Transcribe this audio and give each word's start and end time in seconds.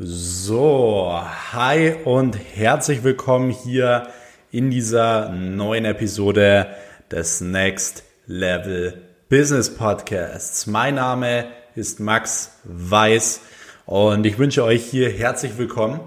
So, 0.00 1.12
hi 1.52 1.92
und 2.04 2.38
herzlich 2.54 3.02
willkommen 3.02 3.50
hier 3.50 4.06
in 4.52 4.70
dieser 4.70 5.30
neuen 5.30 5.84
Episode 5.84 6.68
des 7.10 7.40
Next 7.40 8.04
Level 8.28 9.02
Business 9.28 9.74
Podcasts. 9.74 10.68
Mein 10.68 10.94
Name 10.94 11.46
ist 11.74 11.98
Max 11.98 12.52
Weiß 12.62 13.40
und 13.86 14.24
ich 14.24 14.38
wünsche 14.38 14.62
euch 14.62 14.84
hier 14.84 15.10
herzlich 15.10 15.58
willkommen. 15.58 15.98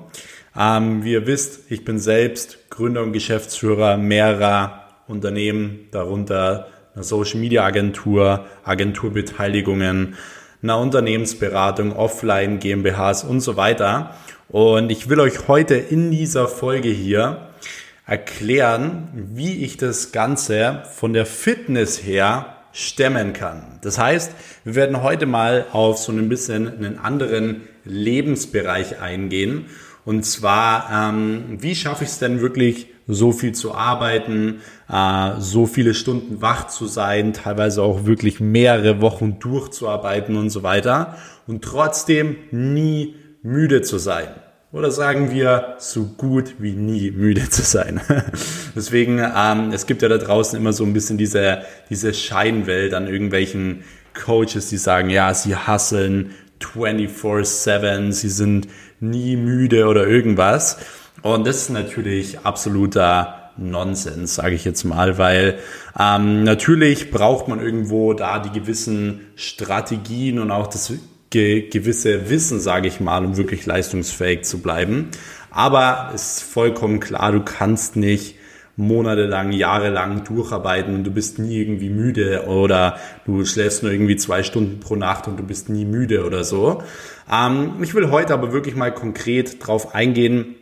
Ähm, 0.57 1.03
wie 1.03 1.11
ihr 1.11 1.27
wisst, 1.27 1.69
ich 1.69 1.83
bin 1.83 1.99
selbst 1.99 2.69
Gründer 2.69 3.03
und 3.03 3.11
Geschäftsführer 3.11 3.97
mehrerer 3.97 4.87
Unternehmen, 5.09 5.89
darunter 5.91 6.67
einer 6.95 7.03
Social 7.03 7.41
Media 7.41 7.65
Agentur, 7.65 8.45
Agenturbeteiligungen, 8.63 10.15
einer 10.63 10.79
Unternehmensberatung, 10.79 11.95
Offline, 11.95 12.59
GmbHs 12.59 13.23
und 13.23 13.41
so 13.41 13.57
weiter. 13.57 14.15
Und 14.49 14.91
ich 14.91 15.09
will 15.09 15.19
euch 15.19 15.47
heute 15.47 15.75
in 15.75 16.11
dieser 16.11 16.47
Folge 16.47 16.89
hier 16.89 17.47
erklären, 18.05 19.09
wie 19.13 19.63
ich 19.63 19.77
das 19.77 20.11
Ganze 20.11 20.83
von 20.93 21.13
der 21.13 21.25
Fitness 21.25 22.03
her 22.03 22.57
stemmen 22.73 23.33
kann. 23.33 23.79
Das 23.81 23.97
heißt, 23.97 24.33
wir 24.63 24.75
werden 24.75 25.03
heute 25.03 25.25
mal 25.25 25.65
auf 25.71 25.97
so 25.97 26.11
ein 26.11 26.29
bisschen 26.29 26.67
einen 26.67 26.99
anderen 26.99 27.61
Lebensbereich 27.85 28.99
eingehen. 28.99 29.65
Und 30.03 30.23
zwar, 30.23 30.89
ähm, 30.91 31.57
wie 31.59 31.75
schaffe 31.75 32.03
ich 32.03 32.09
es 32.09 32.19
denn 32.19 32.41
wirklich 32.41 32.87
so 33.13 33.31
viel 33.31 33.53
zu 33.53 33.73
arbeiten, 33.73 34.61
äh, 34.89 35.31
so 35.39 35.65
viele 35.65 35.93
Stunden 35.93 36.41
wach 36.41 36.67
zu 36.67 36.87
sein, 36.87 37.33
teilweise 37.33 37.83
auch 37.83 38.05
wirklich 38.05 38.39
mehrere 38.39 39.01
Wochen 39.01 39.39
durchzuarbeiten 39.39 40.37
und 40.37 40.49
so 40.49 40.63
weiter 40.63 41.17
und 41.47 41.63
trotzdem 41.63 42.35
nie 42.51 43.15
müde 43.43 43.81
zu 43.81 43.97
sein. 43.97 44.27
Oder 44.73 44.89
sagen 44.89 45.31
wir, 45.31 45.75
so 45.79 46.05
gut 46.05 46.55
wie 46.59 46.71
nie 46.71 47.11
müde 47.11 47.49
zu 47.49 47.61
sein. 47.61 47.99
Deswegen, 48.75 49.19
ähm, 49.19 49.71
es 49.73 49.85
gibt 49.85 50.01
ja 50.01 50.07
da 50.07 50.17
draußen 50.17 50.57
immer 50.57 50.71
so 50.71 50.85
ein 50.85 50.93
bisschen 50.93 51.17
diese, 51.17 51.63
diese 51.89 52.13
Scheinwelt 52.13 52.93
an 52.93 53.07
irgendwelchen 53.07 53.83
Coaches, 54.13 54.69
die 54.69 54.77
sagen, 54.77 55.09
ja, 55.09 55.33
sie 55.33 55.57
hasseln 55.57 56.31
24-7, 56.61 58.13
sie 58.13 58.29
sind 58.29 58.67
nie 59.01 59.35
müde 59.35 59.87
oder 59.87 60.07
irgendwas. 60.07 60.77
Und 61.21 61.45
das 61.45 61.57
ist 61.57 61.69
natürlich 61.69 62.39
absoluter 62.45 63.51
Nonsens, 63.57 64.35
sage 64.35 64.55
ich 64.55 64.65
jetzt 64.65 64.83
mal, 64.83 65.17
weil 65.17 65.59
ähm, 65.99 66.43
natürlich 66.43 67.11
braucht 67.11 67.47
man 67.47 67.59
irgendwo 67.59 68.13
da 68.13 68.39
die 68.39 68.57
gewissen 68.57 69.21
Strategien 69.35 70.39
und 70.39 70.51
auch 70.51 70.67
das 70.67 70.91
ge 71.29 71.69
gewisse 71.69 72.29
Wissen, 72.29 72.59
sage 72.59 72.87
ich 72.87 72.99
mal, 72.99 73.23
um 73.23 73.37
wirklich 73.37 73.65
leistungsfähig 73.65 74.43
zu 74.43 74.61
bleiben. 74.61 75.09
Aber 75.51 76.11
es 76.13 76.37
ist 76.37 76.43
vollkommen 76.43 76.99
klar, 76.99 77.31
du 77.31 77.41
kannst 77.41 77.95
nicht 77.95 78.35
monatelang, 78.77 79.51
jahrelang 79.51 80.23
durcharbeiten 80.23 80.95
und 80.95 81.03
du 81.03 81.11
bist 81.11 81.39
nie 81.39 81.57
irgendwie 81.59 81.89
müde 81.89 82.45
oder 82.47 82.97
du 83.25 83.45
schläfst 83.45 83.83
nur 83.83 83.91
irgendwie 83.91 84.15
zwei 84.15 84.43
Stunden 84.43 84.79
pro 84.79 84.95
Nacht 84.95 85.27
und 85.27 85.37
du 85.37 85.43
bist 85.43 85.69
nie 85.69 85.85
müde 85.85 86.25
oder 86.25 86.43
so. 86.43 86.81
Ähm, 87.31 87.73
ich 87.81 87.93
will 87.93 88.09
heute 88.11 88.33
aber 88.33 88.53
wirklich 88.53 88.75
mal 88.75 88.93
konkret 88.93 89.65
drauf 89.65 89.93
eingehen, 89.93 90.55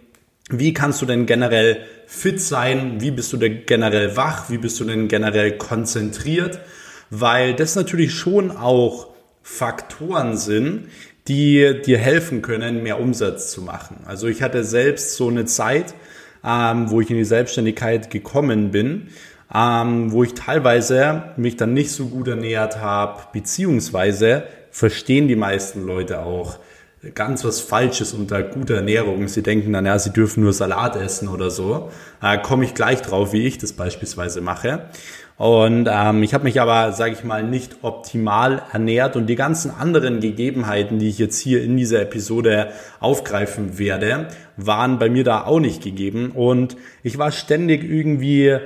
wie 0.50 0.74
kannst 0.74 1.02
du 1.02 1.06
denn 1.06 1.26
generell 1.26 1.86
fit 2.08 2.42
sein? 2.42 3.00
Wie 3.00 3.12
bist 3.12 3.32
du 3.32 3.38
denn 3.38 3.66
generell 3.66 4.18
wach? 4.18 4.50
Wie 4.50 4.58
bist 4.58 4.80
du 4.80 4.84
denn 4.84 5.08
generell 5.08 5.58
konzentriert? 5.58 6.60
Weil 7.12 7.56
das 7.56 7.76
natürlich 7.76 8.14
schon 8.14 8.52
auch 8.52 9.08
Faktoren 9.44 10.38
sind, 10.38 10.90
die 11.28 11.82
dir 11.86 12.00
helfen 12.00 12.42
können, 12.42 12.82
mehr 12.82 13.00
Umsatz 13.00 13.52
zu 13.52 13.62
machen. 13.62 13.98
Also 14.06 14.28
ich 14.28 14.42
hatte 14.42 14.64
selbst 14.64 15.16
so 15.16 15.30
eine 15.30 15.46
Zeit, 15.46 15.94
ähm, 16.44 16.90
wo 16.90 17.02
ich 17.02 17.12
in 17.12 17.18
die 17.18 17.26
Selbstständigkeit 17.26 18.10
gekommen 18.10 18.72
bin, 18.72 19.10
ähm, 19.54 20.12
wo 20.12 20.24
ich 20.24 20.34
teilweise 20.34 21.34
mich 21.38 21.58
dann 21.58 21.74
nicht 21.74 21.92
so 21.92 22.08
gut 22.08 22.28
ernährt 22.28 22.80
habe, 22.80 23.22
beziehungsweise 23.34 24.44
verstehen 24.72 25.28
die 25.28 25.36
meisten 25.36 25.86
Leute 25.86 26.20
auch, 26.20 26.60
ganz 27.16 27.46
was 27.46 27.62
Falsches 27.62 28.14
unter 28.14 28.44
guter 28.44 28.76
Ernährung. 28.76 29.28
Sie 29.28 29.42
denken 29.42 29.72
dann, 29.72 29.86
ja, 29.86 29.98
sie 29.98 30.12
dürfen 30.12 30.44
nur 30.44 30.54
Salat 30.54 30.96
essen 30.96 31.30
oder 31.30 31.50
so. 31.50 31.90
Äh, 32.22 32.38
Komme 32.40 32.66
ich 32.66 32.74
gleich 32.74 33.02
drauf, 33.02 33.32
wie 33.32 33.48
ich 33.48 33.58
das 33.58 33.74
beispielsweise 33.74 34.42
mache. 34.42 34.90
Und 35.38 35.88
ähm, 35.90 36.22
ich 36.22 36.34
habe 36.34 36.44
mich 36.44 36.60
aber, 36.60 36.92
sage 36.92 37.14
ich 37.14 37.24
mal, 37.24 37.44
nicht 37.44 37.78
optimal 37.84 38.62
ernährt 38.74 39.16
und 39.16 39.28
die 39.28 39.38
ganzen 39.38 39.72
anderen 39.72 40.20
Gegebenheiten, 40.20 41.00
die 41.00 41.08
ich 41.08 41.18
jetzt 41.18 41.40
hier 41.40 41.64
in 41.64 41.78
dieser 41.78 42.02
Episode 42.02 42.74
aufgreifen 43.00 43.80
werde, 43.80 44.28
waren 44.58 45.00
bei 45.00 45.10
mir 45.10 45.24
da 45.24 45.46
auch 45.46 45.62
nicht 45.62 45.82
gegeben. 45.82 46.32
Und 46.32 46.76
ich 47.04 47.18
war 47.18 47.32
ständig 47.32 47.90
irgendwie 47.90 48.60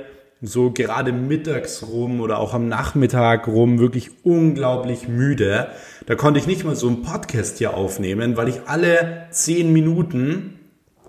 so 0.46 0.70
gerade 0.70 1.12
mittags 1.12 1.82
rum 1.82 2.20
oder 2.20 2.38
auch 2.38 2.54
am 2.54 2.68
Nachmittag 2.68 3.46
rum 3.48 3.78
wirklich 3.78 4.10
unglaublich 4.24 5.08
müde. 5.08 5.68
Da 6.06 6.14
konnte 6.14 6.38
ich 6.38 6.46
nicht 6.46 6.64
mal 6.64 6.76
so 6.76 6.86
einen 6.88 7.02
Podcast 7.02 7.58
hier 7.58 7.74
aufnehmen, 7.74 8.36
weil 8.36 8.48
ich 8.48 8.60
alle 8.66 9.26
zehn 9.30 9.72
Minuten 9.72 10.58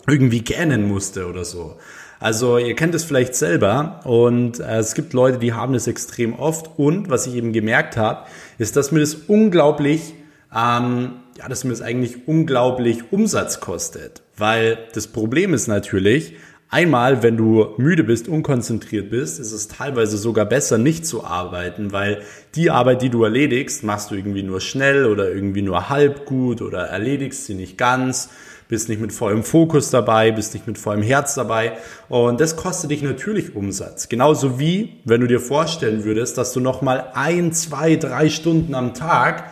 irgendwie 0.08 0.42
gähnen 0.42 0.88
musste 0.88 1.28
oder 1.28 1.44
so. 1.44 1.78
Also 2.20 2.58
ihr 2.58 2.76
kennt 2.76 2.96
es 2.96 3.04
vielleicht 3.04 3.36
selber 3.36 4.00
und 4.06 4.60
äh, 4.60 4.78
es 4.78 4.94
gibt 4.94 5.14
Leute, 5.14 5.38
die 5.38 5.54
haben 5.54 5.74
das 5.74 5.88
extrem 5.88 6.34
oft 6.34 6.80
und 6.80 7.10
was 7.10 7.28
ich 7.28 7.36
eben 7.36 7.52
gemerkt 7.52 7.98
habe, 7.98 8.26
ist, 8.58 8.78
dass 8.78 8.92
mir 8.92 9.02
das 9.02 9.16
unglaublich, 9.16 10.14
ähm, 10.56 11.14
ja, 11.38 11.50
dass 11.50 11.66
mir 11.66 11.72
das 11.72 11.82
eigentlich 11.82 12.28
unglaublich 12.28 13.12
Umsatz 13.12 13.60
kostet, 13.60 14.22
weil 14.38 14.78
das 14.94 15.08
Problem 15.08 15.54
ist 15.54 15.68
natürlich, 15.68 16.36
Einmal, 16.76 17.24
wenn 17.24 17.38
du 17.38 17.68
müde 17.78 18.04
bist, 18.04 18.28
unkonzentriert 18.28 19.10
bist, 19.10 19.40
ist 19.40 19.54
es 19.54 19.70
teilweise 19.70 20.18
sogar 20.18 20.44
besser, 20.44 20.78
nicht 20.78 21.08
zu 21.08 21.24
arbeiten, 21.24 21.94
weil 21.94 22.22
die 22.54 22.70
Arbeit, 22.70 23.02
die 23.02 23.08
du 23.08 23.24
erledigst, 23.24 23.86
machst 23.86 24.12
du 24.12 24.16
irgendwie 24.16 24.44
nur 24.44 24.60
schnell 24.60 25.06
oder 25.06 25.32
irgendwie 25.32 25.62
nur 25.62 25.88
halb 25.88 26.26
gut 26.26 26.62
oder 26.62 26.88
erledigst 26.88 27.46
sie 27.46 27.54
nicht 27.54 27.78
ganz, 27.78 28.28
bist 28.68 28.90
nicht 28.90 29.00
mit 29.00 29.14
vollem 29.14 29.46
Fokus 29.46 29.90
dabei, 29.90 30.34
bist 30.34 30.54
nicht 30.54 30.68
mit 30.68 30.78
vollem 30.78 31.02
Herz 31.02 31.36
dabei 31.36 31.78
und 32.10 32.42
das 32.42 32.58
kostet 32.58 32.92
dich 32.92 33.04
natürlich 33.04 33.56
Umsatz. 33.56 34.10
Genauso 34.10 34.60
wie, 34.60 35.00
wenn 35.06 35.22
du 35.22 35.28
dir 35.28 35.40
vorstellen 35.40 36.04
würdest, 36.04 36.38
dass 36.38 36.52
du 36.52 36.60
nochmal 36.60 37.10
ein, 37.14 37.54
zwei, 37.54 37.96
drei 37.96 38.30
Stunden 38.30 38.76
am 38.76 38.94
Tag 38.94 39.46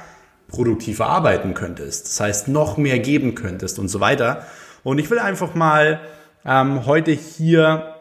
produktiver 0.49 1.07
arbeiten 1.07 1.53
könntest. 1.53 2.05
Das 2.07 2.19
heißt, 2.19 2.47
noch 2.49 2.75
mehr 2.75 2.99
geben 2.99 3.33
könntest 3.33 3.79
und 3.79 3.87
so 3.87 4.01
weiter. 4.01 4.45
Und 4.83 4.97
ich 4.97 5.09
will 5.09 5.19
einfach 5.19 5.55
mal 5.55 6.01
ähm, 6.45 6.85
heute 6.85 7.11
hier 7.11 7.95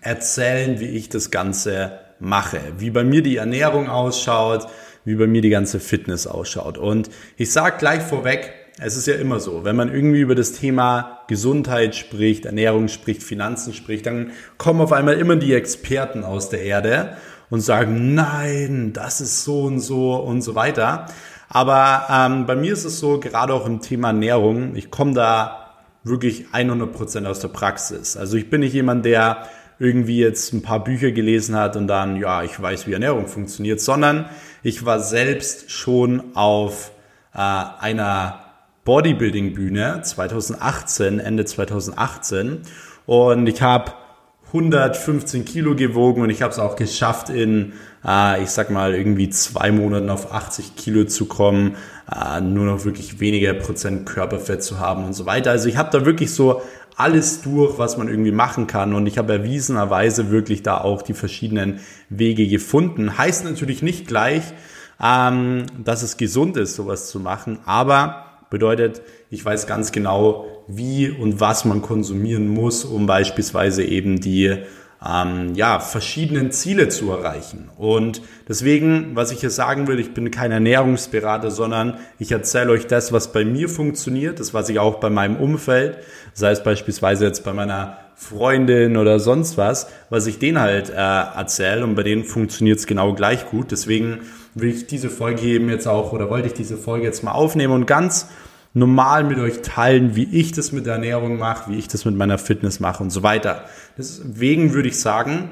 erzählen, 0.00 0.80
wie 0.80 0.88
ich 0.88 1.08
das 1.08 1.30
Ganze 1.30 1.98
mache, 2.20 2.60
wie 2.78 2.90
bei 2.90 3.04
mir 3.04 3.22
die 3.22 3.36
Ernährung 3.36 3.88
ausschaut, 3.88 4.66
wie 5.04 5.14
bei 5.14 5.26
mir 5.26 5.42
die 5.42 5.50
ganze 5.50 5.80
Fitness 5.80 6.26
ausschaut. 6.26 6.78
Und 6.78 7.10
ich 7.36 7.52
sage 7.52 7.78
gleich 7.78 8.02
vorweg, 8.02 8.52
es 8.80 8.96
ist 8.96 9.06
ja 9.06 9.14
immer 9.14 9.40
so, 9.40 9.64
wenn 9.64 9.74
man 9.74 9.92
irgendwie 9.92 10.20
über 10.20 10.34
das 10.34 10.52
Thema 10.52 11.20
Gesundheit 11.26 11.96
spricht, 11.96 12.46
Ernährung 12.46 12.88
spricht, 12.88 13.22
Finanzen 13.22 13.74
spricht, 13.74 14.06
dann 14.06 14.32
kommen 14.56 14.80
auf 14.80 14.92
einmal 14.92 15.18
immer 15.18 15.36
die 15.36 15.54
Experten 15.54 16.22
aus 16.22 16.48
der 16.48 16.62
Erde 16.62 17.16
und 17.50 17.60
sagen, 17.60 18.14
nein, 18.14 18.92
das 18.92 19.20
ist 19.20 19.44
so 19.44 19.62
und 19.62 19.80
so 19.80 20.14
und 20.16 20.42
so 20.42 20.54
weiter. 20.54 21.06
Aber 21.48 22.06
ähm, 22.10 22.46
bei 22.46 22.54
mir 22.54 22.72
ist 22.72 22.84
es 22.84 23.00
so, 23.00 23.18
gerade 23.18 23.52
auch 23.54 23.66
im 23.66 23.80
Thema 23.80 24.08
Ernährung, 24.08 24.76
ich 24.76 24.90
komme 24.90 25.14
da 25.14 25.67
wirklich 26.08 26.46
100% 26.52 27.26
aus 27.26 27.40
der 27.40 27.48
Praxis. 27.48 28.16
Also 28.16 28.36
ich 28.36 28.50
bin 28.50 28.60
nicht 28.60 28.74
jemand, 28.74 29.04
der 29.04 29.48
irgendwie 29.78 30.18
jetzt 30.18 30.52
ein 30.52 30.62
paar 30.62 30.82
Bücher 30.82 31.12
gelesen 31.12 31.56
hat 31.56 31.76
und 31.76 31.86
dann, 31.86 32.16
ja, 32.16 32.42
ich 32.42 32.60
weiß, 32.60 32.86
wie 32.86 32.92
Ernährung 32.92 33.26
funktioniert, 33.26 33.80
sondern 33.80 34.26
ich 34.62 34.84
war 34.84 35.00
selbst 35.00 35.70
schon 35.70 36.34
auf 36.34 36.90
äh, 37.32 37.38
einer 37.38 38.40
Bodybuilding-Bühne 38.84 40.00
2018, 40.02 41.20
Ende 41.20 41.44
2018 41.44 42.62
und 43.06 43.46
ich 43.46 43.62
habe 43.62 43.92
115 44.48 45.44
Kilo 45.44 45.74
gewogen 45.74 46.22
und 46.22 46.30
ich 46.30 46.40
habe 46.40 46.52
es 46.52 46.58
auch 46.58 46.74
geschafft, 46.74 47.28
in, 47.28 47.74
äh, 48.04 48.42
ich 48.42 48.48
sag 48.48 48.70
mal, 48.70 48.94
irgendwie 48.94 49.28
zwei 49.28 49.70
Monaten 49.70 50.08
auf 50.08 50.32
80 50.32 50.74
Kilo 50.74 51.04
zu 51.04 51.26
kommen, 51.26 51.76
äh, 52.10 52.40
nur 52.40 52.64
noch 52.64 52.84
wirklich 52.86 53.20
weniger 53.20 53.52
Prozent 53.52 54.06
Körperfett 54.06 54.62
zu 54.62 54.78
haben 54.80 55.04
und 55.04 55.12
so 55.12 55.26
weiter. 55.26 55.50
Also 55.50 55.68
ich 55.68 55.76
habe 55.76 55.90
da 55.90 56.06
wirklich 56.06 56.32
so 56.32 56.62
alles 56.96 57.42
durch, 57.42 57.78
was 57.78 57.98
man 57.98 58.08
irgendwie 58.08 58.32
machen 58.32 58.66
kann 58.66 58.94
und 58.94 59.06
ich 59.06 59.18
habe 59.18 59.34
erwiesenerweise 59.34 60.30
wirklich 60.30 60.62
da 60.62 60.78
auch 60.78 61.02
die 61.02 61.14
verschiedenen 61.14 61.80
Wege 62.08 62.48
gefunden. 62.48 63.18
Heißt 63.18 63.44
natürlich 63.44 63.82
nicht 63.82 64.06
gleich, 64.06 64.42
ähm, 65.00 65.66
dass 65.84 66.02
es 66.02 66.16
gesund 66.16 66.56
ist, 66.56 66.74
sowas 66.74 67.10
zu 67.10 67.20
machen, 67.20 67.58
aber 67.66 68.24
bedeutet, 68.50 69.02
ich 69.30 69.44
weiß 69.44 69.66
ganz 69.66 69.92
genau, 69.92 70.57
wie 70.68 71.10
und 71.10 71.40
was 71.40 71.64
man 71.64 71.82
konsumieren 71.82 72.48
muss, 72.48 72.84
um 72.84 73.06
beispielsweise 73.06 73.82
eben 73.82 74.20
die 74.20 74.54
ähm, 75.04 75.54
ja, 75.54 75.78
verschiedenen 75.78 76.50
Ziele 76.50 76.88
zu 76.88 77.10
erreichen. 77.10 77.70
Und 77.76 78.20
deswegen, 78.48 79.14
was 79.14 79.30
ich 79.30 79.40
hier 79.40 79.50
sagen 79.50 79.86
will, 79.86 79.98
ich 79.98 80.12
bin 80.12 80.30
kein 80.30 80.50
Ernährungsberater, 80.50 81.50
sondern 81.50 81.98
ich 82.18 82.32
erzähle 82.32 82.72
euch 82.72 82.86
das, 82.86 83.12
was 83.12 83.32
bei 83.32 83.44
mir 83.44 83.68
funktioniert, 83.68 84.40
das, 84.40 84.54
was 84.54 84.68
ich 84.68 84.78
auch 84.78 84.96
bei 84.96 85.10
meinem 85.10 85.36
Umfeld, 85.36 85.98
sei 86.34 86.50
es 86.50 86.62
beispielsweise 86.62 87.26
jetzt 87.26 87.44
bei 87.44 87.52
meiner 87.52 87.98
Freundin 88.16 88.96
oder 88.96 89.20
sonst 89.20 89.56
was, 89.56 89.88
was 90.10 90.26
ich 90.26 90.40
denen 90.40 90.58
halt 90.58 90.90
äh, 90.90 90.94
erzähle 90.94 91.84
und 91.84 91.94
bei 91.94 92.02
denen 92.02 92.24
funktioniert 92.24 92.80
es 92.80 92.86
genau 92.88 93.14
gleich 93.14 93.46
gut. 93.46 93.70
Deswegen 93.70 94.22
will 94.54 94.70
ich 94.70 94.88
diese 94.88 95.08
Folge 95.08 95.42
eben 95.42 95.68
jetzt 95.68 95.86
auch 95.86 96.12
oder 96.12 96.28
wollte 96.28 96.48
ich 96.48 96.54
diese 96.54 96.76
Folge 96.76 97.06
jetzt 97.06 97.22
mal 97.22 97.30
aufnehmen 97.30 97.72
und 97.72 97.86
ganz 97.86 98.26
normal 98.78 99.24
mit 99.24 99.38
euch 99.38 99.62
teilen, 99.62 100.16
wie 100.16 100.24
ich 100.24 100.52
das 100.52 100.72
mit 100.72 100.86
der 100.86 100.94
Ernährung 100.94 101.38
mache, 101.38 101.70
wie 101.70 101.78
ich 101.78 101.88
das 101.88 102.04
mit 102.04 102.16
meiner 102.16 102.38
Fitness 102.38 102.80
mache 102.80 103.02
und 103.02 103.10
so 103.10 103.22
weiter. 103.22 103.64
Deswegen 103.96 104.72
würde 104.72 104.88
ich 104.88 105.00
sagen, 105.00 105.50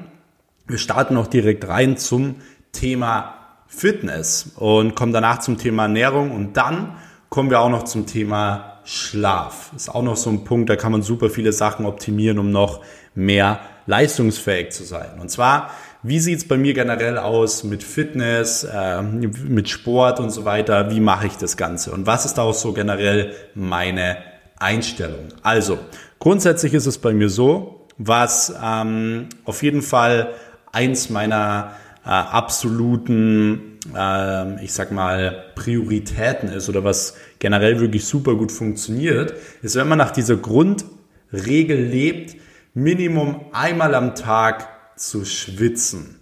wir 0.67 0.77
starten 0.77 1.17
auch 1.17 1.27
direkt 1.27 1.67
rein 1.67 1.97
zum 1.97 2.35
Thema 2.71 3.35
Fitness 3.67 4.51
und 4.55 4.95
kommen 4.95 5.13
danach 5.13 5.39
zum 5.39 5.57
Thema 5.57 5.83
Ernährung 5.83 6.31
und 6.31 6.57
dann 6.57 6.95
kommen 7.29 7.49
wir 7.49 7.59
auch 7.59 7.69
noch 7.69 7.83
zum 7.83 8.05
Thema 8.05 8.79
Schlaf. 8.85 9.71
Ist 9.75 9.89
auch 9.89 10.03
noch 10.03 10.15
so 10.15 10.29
ein 10.29 10.45
Punkt, 10.45 10.69
da 10.69 10.77
kann 10.77 10.93
man 10.93 11.01
super 11.01 11.29
viele 11.29 11.51
Sachen 11.51 11.85
optimieren, 11.85 12.39
um 12.39 12.51
noch 12.51 12.81
mehr 13.15 13.59
leistungsfähig 13.85 14.71
zu 14.71 14.83
sein. 14.83 15.19
Und 15.19 15.29
zwar 15.29 15.71
wie 16.03 16.19
sieht 16.19 16.37
es 16.39 16.47
bei 16.47 16.57
mir 16.57 16.73
generell 16.73 17.17
aus 17.17 17.63
mit 17.63 17.83
Fitness, 17.83 18.63
äh, 18.63 19.01
mit 19.01 19.69
Sport 19.69 20.19
und 20.19 20.29
so 20.29 20.45
weiter? 20.45 20.91
Wie 20.91 20.99
mache 20.99 21.27
ich 21.27 21.37
das 21.37 21.57
Ganze? 21.57 21.91
Und 21.91 22.05
was 22.05 22.25
ist 22.25 22.39
auch 22.39 22.53
so 22.53 22.73
generell 22.73 23.33
meine 23.55 24.17
Einstellung? 24.57 25.29
Also, 25.41 25.79
grundsätzlich 26.19 26.73
ist 26.73 26.85
es 26.85 26.97
bei 26.99 27.13
mir 27.13 27.29
so, 27.29 27.87
was 27.97 28.53
ähm, 28.63 29.27
auf 29.43 29.63
jeden 29.63 29.81
Fall 29.81 30.33
eins 30.71 31.09
meiner 31.09 31.71
äh, 32.05 32.09
absoluten, 32.09 33.79
äh, 33.95 34.63
ich 34.63 34.73
sag 34.73 34.91
mal, 34.91 35.45
Prioritäten 35.55 36.49
ist 36.49 36.69
oder 36.69 36.83
was 36.83 37.15
generell 37.39 37.79
wirklich 37.79 38.05
super 38.05 38.35
gut 38.35 38.51
funktioniert, 38.51 39.33
ist, 39.63 39.75
wenn 39.75 39.87
man 39.87 39.97
nach 39.97 40.11
dieser 40.11 40.37
Grundregel 40.37 41.79
lebt, 41.81 42.35
Minimum 42.75 43.45
einmal 43.53 43.95
am 43.95 44.13
Tag 44.13 44.76
zu 44.99 45.25
schwitzen. 45.25 46.19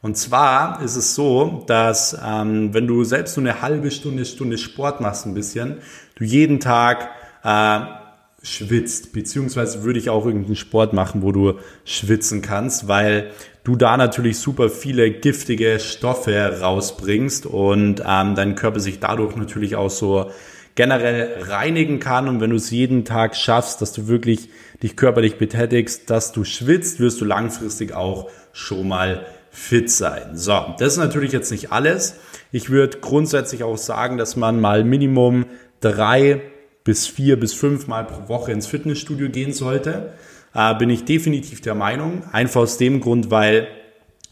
Und 0.00 0.16
zwar 0.16 0.80
ist 0.82 0.96
es 0.96 1.14
so, 1.14 1.64
dass 1.66 2.16
ähm, 2.24 2.72
wenn 2.72 2.86
du 2.86 3.02
selbst 3.02 3.36
nur 3.36 3.48
eine 3.48 3.62
halbe 3.62 3.90
Stunde, 3.90 4.24
Stunde 4.24 4.56
Sport 4.56 5.00
machst 5.00 5.26
ein 5.26 5.34
bisschen, 5.34 5.78
du 6.14 6.24
jeden 6.24 6.60
Tag 6.60 7.08
äh, 7.42 7.80
schwitzt, 8.42 9.12
beziehungsweise 9.12 9.82
würde 9.82 9.98
ich 9.98 10.10
auch 10.10 10.24
irgendeinen 10.24 10.56
Sport 10.56 10.92
machen, 10.92 11.22
wo 11.22 11.32
du 11.32 11.54
schwitzen 11.84 12.42
kannst, 12.42 12.86
weil 12.86 13.32
du 13.64 13.74
da 13.74 13.96
natürlich 13.96 14.38
super 14.38 14.70
viele 14.70 15.10
giftige 15.10 15.80
Stoffe 15.80 16.60
rausbringst 16.60 17.46
und 17.46 18.02
ähm, 18.06 18.34
dein 18.36 18.54
Körper 18.54 18.78
sich 18.78 19.00
dadurch 19.00 19.34
natürlich 19.34 19.74
auch 19.74 19.90
so 19.90 20.30
generell 20.76 21.42
reinigen 21.42 21.98
kann. 21.98 22.28
Und 22.28 22.40
wenn 22.40 22.50
du 22.50 22.56
es 22.56 22.70
jeden 22.70 23.04
Tag 23.04 23.34
schaffst, 23.34 23.82
dass 23.82 23.92
du 23.92 24.06
wirklich 24.06 24.48
dich 24.82 24.96
körperlich 24.96 25.36
betätigst, 25.36 26.10
dass 26.10 26.32
du 26.32 26.44
schwitzt, 26.44 27.00
wirst 27.00 27.20
du 27.20 27.24
langfristig 27.24 27.94
auch 27.94 28.30
schon 28.52 28.88
mal 28.88 29.26
fit 29.50 29.90
sein. 29.90 30.36
So, 30.36 30.74
das 30.78 30.92
ist 30.92 30.98
natürlich 30.98 31.32
jetzt 31.32 31.50
nicht 31.50 31.72
alles. 31.72 32.16
Ich 32.52 32.70
würde 32.70 32.98
grundsätzlich 32.98 33.64
auch 33.64 33.78
sagen, 33.78 34.18
dass 34.18 34.36
man 34.36 34.60
mal 34.60 34.84
Minimum 34.84 35.46
drei 35.80 36.42
bis 36.84 37.06
vier 37.06 37.38
bis 37.38 37.54
fünf 37.54 37.86
Mal 37.86 38.04
pro 38.04 38.28
Woche 38.28 38.52
ins 38.52 38.66
Fitnessstudio 38.66 39.28
gehen 39.28 39.52
sollte. 39.52 40.12
Äh, 40.54 40.74
bin 40.76 40.90
ich 40.90 41.04
definitiv 41.04 41.60
der 41.60 41.74
Meinung. 41.74 42.22
Einfach 42.32 42.62
aus 42.62 42.78
dem 42.78 43.00
Grund, 43.00 43.30
weil 43.30 43.68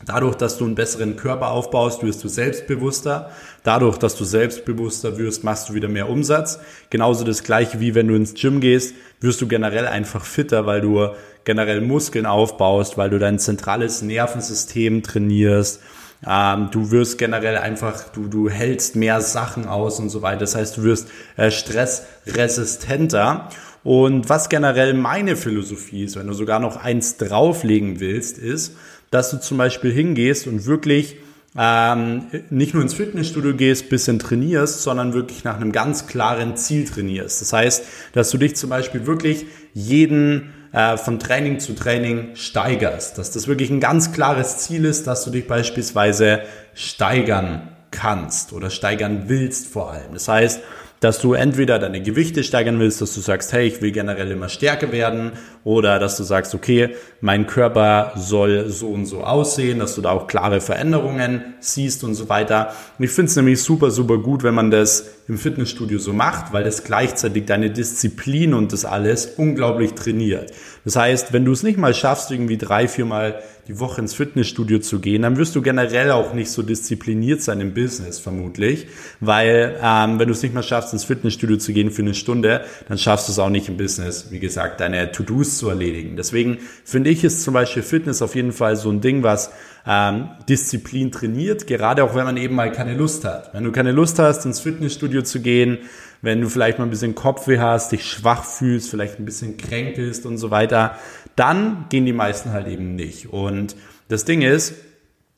Dadurch, 0.05 0.35
dass 0.37 0.59
du 0.59 0.67
einen 0.67 0.75
besseren 0.75 1.17
Körper 1.17 1.51
aufbaust, 1.51 2.03
wirst 2.03 2.23
du 2.23 2.29
selbstbewusster. 2.29 3.31
Dadurch, 3.63 3.97
dass 3.97 4.15
du 4.15 4.25
selbstbewusster 4.25 5.17
wirst, 5.17 5.43
machst 5.43 5.71
du 5.71 5.75
wieder 5.75 5.89
mehr 5.89 6.11
Umsatz. 6.11 6.61
Genauso 6.91 7.25
das 7.25 7.43
gleiche 7.43 7.81
wie 7.81 7.95
wenn 7.95 8.09
du 8.09 8.15
ins 8.15 8.35
Gym 8.35 8.61
gehst, 8.61 8.95
wirst 9.21 9.41
du 9.41 9.49
generell 9.49 9.87
einfach 9.87 10.25
fitter, 10.25 10.67
weil 10.67 10.83
du 10.83 11.09
generell 11.45 11.81
Muskeln 11.81 12.27
aufbaust, 12.27 12.99
weil 12.99 13.09
du 13.09 13.19
dein 13.19 13.39
zentrales 13.39 14.03
Nervensystem 14.03 15.03
trainierst. 15.03 15.81
Ähm, 16.27 16.69
du 16.71 16.91
wirst 16.91 17.19
generell 17.19 17.57
einfach, 17.57 18.05
du, 18.11 18.29
du 18.29 18.51
hältst 18.51 18.97
mehr 18.97 19.21
Sachen 19.23 19.67
aus 19.67 19.99
und 19.99 20.11
so 20.11 20.21
weiter. 20.23 20.41
Das 20.41 20.55
heißt, 20.55 20.77
du 20.77 20.83
wirst 20.83 21.09
äh, 21.37 21.51
stressresistenter. 21.51 23.49
Und 23.83 24.29
was 24.29 24.49
generell 24.49 24.95
meine 24.95 25.37
Philosophie 25.37 26.05
ist, 26.05 26.17
wenn 26.17 26.27
du 26.27 26.33
sogar 26.33 26.59
noch 26.59 26.77
eins 26.77 27.19
drauflegen 27.19 28.01
willst, 28.01 28.37
ist, 28.37 28.75
dass 29.11 29.31
du 29.31 29.41
zum 29.41 29.59
Beispiel 29.59 29.93
hingehst 29.93 30.47
und 30.47 30.67
wirklich 30.67 31.17
ähm, 31.59 32.27
nicht 32.51 32.75
nur 32.75 32.83
ins 32.83 32.95
Fitnessstudio 32.95 33.55
gehst, 33.55 33.89
bisschen 33.89 34.19
trainierst, 34.19 34.83
sondern 34.83 35.15
wirklich 35.15 35.43
nach 35.45 35.57
einem 35.57 35.73
ganz 35.73 36.07
klaren 36.07 36.57
Ziel 36.57 36.85
trainierst. 36.87 37.41
Das 37.41 37.53
heißt, 37.53 37.85
dass 38.13 38.31
du 38.31 38.39
dich 38.39 38.57
zum 38.57 38.71
Beispiel 38.71 39.07
wirklich 39.07 39.47
jeden 39.73 40.53
äh, 40.73 40.99
von 40.99 41.19
Training 41.19 41.59
zu 41.59 41.75
Training 41.75 42.37
steigerst. 42.37 43.17
Dass 43.17 43.31
das 43.31 43.49
wirklich 43.49 43.71
ein 43.71 43.81
ganz 43.81 44.13
klares 44.13 44.59
Ziel 44.59 44.85
ist, 44.85 45.07
dass 45.07 45.25
du 45.25 45.31
dich 45.31 45.47
beispielsweise 45.47 46.43
steigern 46.75 47.69
kannst 47.91 48.53
oder 48.53 48.69
steigern 48.69 49.25
willst 49.27 49.69
vor 49.69 49.93
allem. 49.93 50.13
Das 50.13 50.29
heißt, 50.29 50.61
dass 51.01 51.21
du 51.21 51.35
entweder 51.35 51.79
deine 51.79 52.03
Gewichte 52.03 52.43
steigern 52.43 52.79
willst, 52.81 53.01
dass 53.01 53.15
du 53.15 53.21
sagst, 53.21 53.53
hey, 53.53 53.67
ich 53.67 53.83
will 53.83 53.93
generell 53.93 54.31
immer 54.31 54.49
stärker 54.49 54.93
werden 54.93 55.33
oder 55.65 55.99
dass 55.99 56.17
du 56.17 56.23
sagst, 56.23 56.55
okay, 56.55 56.97
mein 57.21 57.47
Körper 57.47 58.13
soll 58.17 58.69
so 58.69 58.89
und 58.89 59.07
so 59.07 59.23
aussehen, 59.23 59.79
dass 59.79 59.95
du 59.95 60.01
da 60.01 60.11
auch 60.11 60.27
klare 60.27 60.61
Veränderungen 60.61 61.55
siehst 61.61 62.05
und 62.05 62.15
so 62.15 62.29
weiter. 62.29 62.73
Und 62.99 63.05
ich 63.05 63.11
finde 63.11 63.31
es 63.31 63.37
nämlich 63.37 63.63
super, 63.63 63.91
super 63.91 64.19
gut, 64.19 64.43
wenn 64.43 64.55
man 64.55 64.71
das 64.71 65.07
im 65.29 65.39
Fitnessstudio 65.39 65.99
so 65.99 66.13
macht, 66.13 66.53
weil 66.53 66.65
das 66.65 66.85
gleichzeitig 66.85 67.47
deine 67.47 67.71
Disziplin 67.71 68.55
und 68.55 68.73
das 68.73 68.85
alles 68.85 69.27
unglaublich 69.37 69.95
trainiert. 69.95 70.53
Das 70.85 70.97
heißt, 70.97 71.33
wenn 71.33 71.45
du 71.45 71.53
es 71.53 71.63
nicht 71.63 71.79
mal 71.79 71.95
schaffst, 71.95 72.31
irgendwie 72.31 72.59
drei, 72.59 72.89
viermal 72.89 73.43
die 73.69 73.81
Woche 73.81 74.01
ins 74.01 74.15
Fitnessstudio 74.15 74.79
zu 74.79 75.01
gehen, 75.01 75.23
dann 75.23 75.37
wirst 75.37 75.57
du 75.57 75.63
generell 75.63 76.13
auch 76.13 76.35
nicht 76.35 76.51
so 76.51 76.63
diszipliniert 76.63 77.43
sein 77.43 77.61
im 77.61 77.75
Business 77.75 78.19
vermutlich, 78.19 78.87
weil 79.21 79.77
ähm, 79.83 80.19
wenn 80.19 80.29
du 80.29 80.33
es 80.33 80.43
nicht 80.43 80.55
mal 80.55 80.63
schaffst, 80.63 80.93
ins 80.93 81.05
Fitnessstudio 81.05 81.57
zu 81.57 81.73
gehen 81.73 81.91
für 81.91 82.03
eine 82.03 82.15
Stunde, 82.15 82.65
dann 82.89 82.97
schaffst 82.97 83.29
du 83.29 83.33
es 83.33 83.39
auch 83.39 83.51
nicht 83.51 83.69
im 83.69 83.77
Business, 83.77 84.29
wie 84.31 84.39
gesagt, 84.39 84.81
deine 84.81 85.11
To-Dos 85.11 85.59
zu 85.59 85.69
erledigen. 85.69 86.17
Deswegen 86.17 86.59
finde 86.85 87.11
ich, 87.11 87.25
ist 87.25 87.43
zum 87.43 87.55
Beispiel 87.55 87.83
Fitness 87.83 88.23
auf 88.23 88.37
jeden 88.37 88.53
Fall 88.53 88.77
so 88.77 88.91
ein 88.91 89.01
Ding, 89.01 89.25
was 89.25 89.51
ähm, 89.87 90.29
Disziplin 90.49 91.11
trainiert, 91.11 91.67
gerade 91.67 92.05
auch 92.05 92.15
wenn 92.15 92.25
man 92.25 92.37
eben 92.37 92.55
mal 92.55 92.71
keine 92.71 92.95
Lust 92.95 93.25
hat. 93.25 93.53
Wenn 93.53 93.65
du 93.65 93.73
keine 93.73 93.93
Lust 93.93 94.19
hast, 94.19 94.45
ins 94.45 94.61
Fitnessstudio 94.61 95.23
zu 95.23 95.41
gehen, 95.41 95.79
wenn 96.23 96.41
du 96.41 96.49
vielleicht 96.49 96.79
mal 96.79 96.85
ein 96.85 96.91
bisschen 96.91 97.15
Kopfweh 97.15 97.59
hast, 97.59 97.93
dich 97.93 98.05
schwach 98.05 98.45
fühlst, 98.45 98.91
vielleicht 98.91 99.19
ein 99.19 99.25
bisschen 99.25 99.57
kränkelst 99.57 100.27
und 100.27 100.39
so 100.39 100.51
weiter, 100.51 100.99
dann 101.37 101.87
gehen 101.91 102.07
die 102.07 102.13
meisten 102.13 102.53
halt 102.53 102.67
eben 102.67 102.95
nicht. 102.97 103.33
Und 103.33 103.77
das 104.09 104.25
Ding 104.25 104.43
ist, 104.43 104.75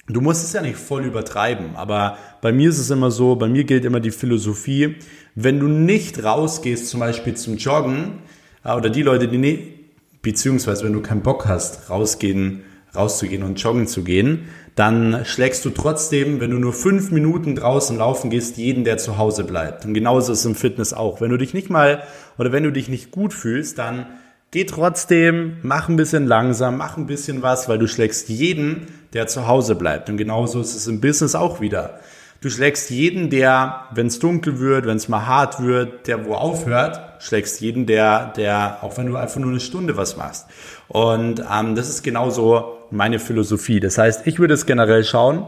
du 0.07 0.21
musst 0.21 0.45
es 0.45 0.53
ja 0.53 0.63
nicht 0.63 0.77
voll 0.77 1.05
übertreiben, 1.05 1.77
aber 1.77 2.17
bei 2.41 2.53
mir 2.53 2.71
ist 2.71 2.79
es 2.79 2.91
immer 2.91 3.11
so, 3.11 3.37
bei 3.37 3.49
mir 3.49 3.65
gilt 3.65 3.85
immer 3.85 4.01
die 4.01 4.11
Philosophie, 4.11 4.97
wenn 5.35 5.61
du 5.61 5.69
nicht 5.69 6.23
rausgehst, 6.25 6.89
zum 6.89 7.01
Beispiel 7.01 7.35
zum 7.35 7.57
Joggen, 7.57 8.19
äh, 8.65 8.73
oder 8.73 8.91
die 8.91 9.03
Leute, 9.03 9.29
die 9.29 9.39
nicht, 9.39 10.23
beziehungsweise 10.23 10.85
wenn 10.85 10.93
du 10.93 11.01
keinen 11.01 11.23
Bock 11.23 11.47
hast, 11.47 11.91
rausgehen, 11.91 12.63
rauszugehen 12.95 13.43
und 13.43 13.61
joggen 13.63 13.87
zu 13.87 14.03
gehen, 14.03 14.49
dann 14.75 15.25
schlägst 15.25 15.65
du 15.65 15.71
trotzdem, 15.71 16.41
wenn 16.41 16.51
du 16.51 16.59
nur 16.59 16.73
fünf 16.73 17.11
Minuten 17.11 17.55
draußen 17.55 17.97
laufen 17.97 18.31
gehst, 18.31 18.57
jeden, 18.57 18.85
der 18.85 18.99
zu 18.99 19.19
Hause 19.19 19.45
bleibt. 19.45 19.85
Und 19.85 19.95
genauso 19.95 20.33
ist 20.33 20.41
es 20.41 20.45
im 20.45 20.55
Fitness 20.55 20.93
auch. 20.93 21.21
Wenn 21.21 21.31
du 21.31 21.37
dich 21.37 21.53
nicht 21.53 21.69
mal 21.69 22.03
oder 22.39 22.53
wenn 22.53 22.63
du 22.63 22.71
dich 22.71 22.89
nicht 22.89 23.11
gut 23.11 23.35
fühlst, 23.35 23.79
dann 23.79 24.07
geh 24.51 24.65
trotzdem, 24.65 25.59
mach 25.63 25.89
ein 25.89 25.97
bisschen 25.97 26.27
langsam, 26.27 26.79
mach 26.79 26.97
ein 26.97 27.07
bisschen 27.07 27.43
was, 27.43 27.69
weil 27.69 27.79
du 27.79 27.87
schlägst 27.87 28.29
jeden, 28.29 28.87
der 29.13 29.27
zu 29.27 29.47
Hause 29.47 29.75
bleibt. 29.75 30.09
Und 30.09 30.17
genauso 30.17 30.61
ist 30.61 30.75
es 30.75 30.87
im 30.87 31.01
Business 31.01 31.35
auch 31.35 31.61
wieder. 31.61 32.01
Du 32.41 32.51
schlägst 32.51 32.91
jeden, 32.91 33.31
der, 33.31 33.87
wenn 33.93 34.07
es 34.07 34.21
dunkel 34.21 34.61
wird, 34.61 34.87
wenn 34.87 34.97
es 34.97 35.09
mal 35.09 35.27
hart 35.27 35.61
wird, 35.61 36.07
der 36.07 36.25
wo 36.25 36.35
aufhört, 36.35 37.01
schlägst 37.21 37.61
jeden, 37.61 37.87
der, 37.87 38.33
der, 38.37 38.79
auch 38.83 38.97
wenn 38.97 39.09
du 39.09 39.17
einfach 39.17 39.41
nur 39.41 39.51
eine 39.51 39.61
Stunde 39.61 39.97
was 39.97 40.17
machst. 40.17 40.47
Und 40.87 41.43
ähm, 41.53 41.75
das 41.75 41.89
ist 41.89 42.03
genauso 42.03 42.79
meine 42.91 43.19
Philosophie. 43.19 43.81
Das 43.81 43.99
heißt, 43.99 44.27
ich 44.27 44.39
würde 44.39 44.55
es 44.55 44.67
generell 44.67 45.03
schauen, 45.05 45.47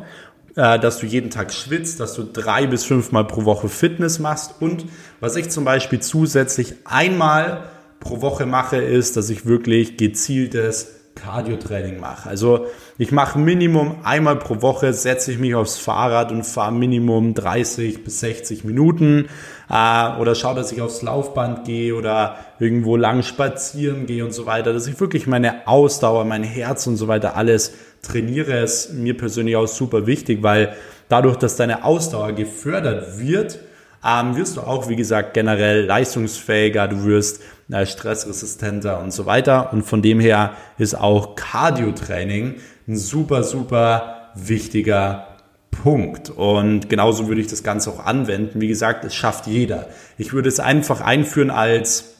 äh, 0.56 0.80
dass 0.80 0.98
du 0.98 1.06
jeden 1.06 1.30
Tag 1.30 1.52
schwitzt, 1.52 2.00
dass 2.00 2.14
du 2.14 2.24
drei 2.24 2.66
bis 2.66 2.84
fünfmal 2.84 3.24
pro 3.24 3.44
Woche 3.44 3.68
Fitness 3.68 4.18
machst 4.18 4.56
und 4.58 4.84
was 5.20 5.36
ich 5.36 5.48
zum 5.48 5.64
Beispiel 5.64 6.00
zusätzlich 6.00 6.74
einmal 6.84 7.62
pro 8.00 8.20
Woche 8.22 8.46
mache, 8.46 8.78
ist, 8.78 9.16
dass 9.16 9.30
ich 9.30 9.46
wirklich 9.46 9.96
gezieltes 9.96 11.00
Cardio-Training 11.14 12.00
mache. 12.00 12.28
Also 12.28 12.66
ich 12.96 13.12
mache 13.12 13.38
Minimum 13.38 13.96
einmal 14.04 14.36
pro 14.36 14.62
Woche, 14.62 14.92
setze 14.92 15.32
ich 15.32 15.38
mich 15.38 15.54
aufs 15.54 15.76
Fahrrad 15.78 16.32
und 16.32 16.44
fahre 16.44 16.72
Minimum 16.72 17.34
30 17.34 18.04
bis 18.04 18.20
60 18.20 18.64
Minuten 18.64 19.28
äh, 19.68 20.18
oder 20.18 20.34
schaue, 20.34 20.54
dass 20.54 20.72
ich 20.72 20.80
aufs 20.80 21.02
Laufband 21.02 21.64
gehe 21.64 21.94
oder 21.94 22.36
irgendwo 22.58 22.96
lang 22.96 23.22
spazieren 23.22 24.06
gehe 24.06 24.24
und 24.24 24.32
so 24.32 24.46
weiter, 24.46 24.72
dass 24.72 24.86
ich 24.86 24.98
wirklich 25.00 25.26
meine 25.26 25.66
Ausdauer, 25.66 26.24
mein 26.24 26.44
Herz 26.44 26.86
und 26.86 26.96
so 26.96 27.08
weiter 27.08 27.36
alles 27.36 27.72
trainiere, 28.02 28.60
ist 28.60 28.94
mir 28.94 29.16
persönlich 29.16 29.56
auch 29.56 29.68
super 29.68 30.06
wichtig, 30.06 30.42
weil 30.42 30.74
dadurch, 31.08 31.36
dass 31.36 31.56
deine 31.56 31.84
Ausdauer 31.84 32.32
gefördert 32.32 33.18
wird, 33.18 33.58
ähm, 34.04 34.36
wirst 34.36 34.56
du 34.56 34.62
auch, 34.62 34.88
wie 34.88 34.96
gesagt, 34.96 35.34
generell 35.34 35.84
leistungsfähiger, 35.84 36.88
du 36.88 37.04
wirst 37.04 37.42
äh, 37.70 37.84
stressresistenter 37.84 39.00
und 39.00 39.12
so 39.12 39.26
weiter. 39.26 39.72
Und 39.72 39.82
von 39.82 40.02
dem 40.02 40.20
her 40.20 40.54
ist 40.78 40.94
auch 40.94 41.34
Cardio-Training 41.36 42.56
ein 42.88 42.96
super, 42.96 43.42
super 43.42 44.30
wichtiger 44.34 45.36
Punkt. 45.70 46.30
Und 46.30 46.88
genauso 46.88 47.28
würde 47.28 47.40
ich 47.40 47.46
das 47.46 47.62
Ganze 47.62 47.90
auch 47.90 48.04
anwenden. 48.04 48.60
Wie 48.60 48.68
gesagt, 48.68 49.04
es 49.04 49.14
schafft 49.14 49.46
jeder. 49.46 49.88
Ich 50.18 50.32
würde 50.32 50.48
es 50.48 50.60
einfach 50.60 51.00
einführen 51.00 51.50
als 51.50 52.16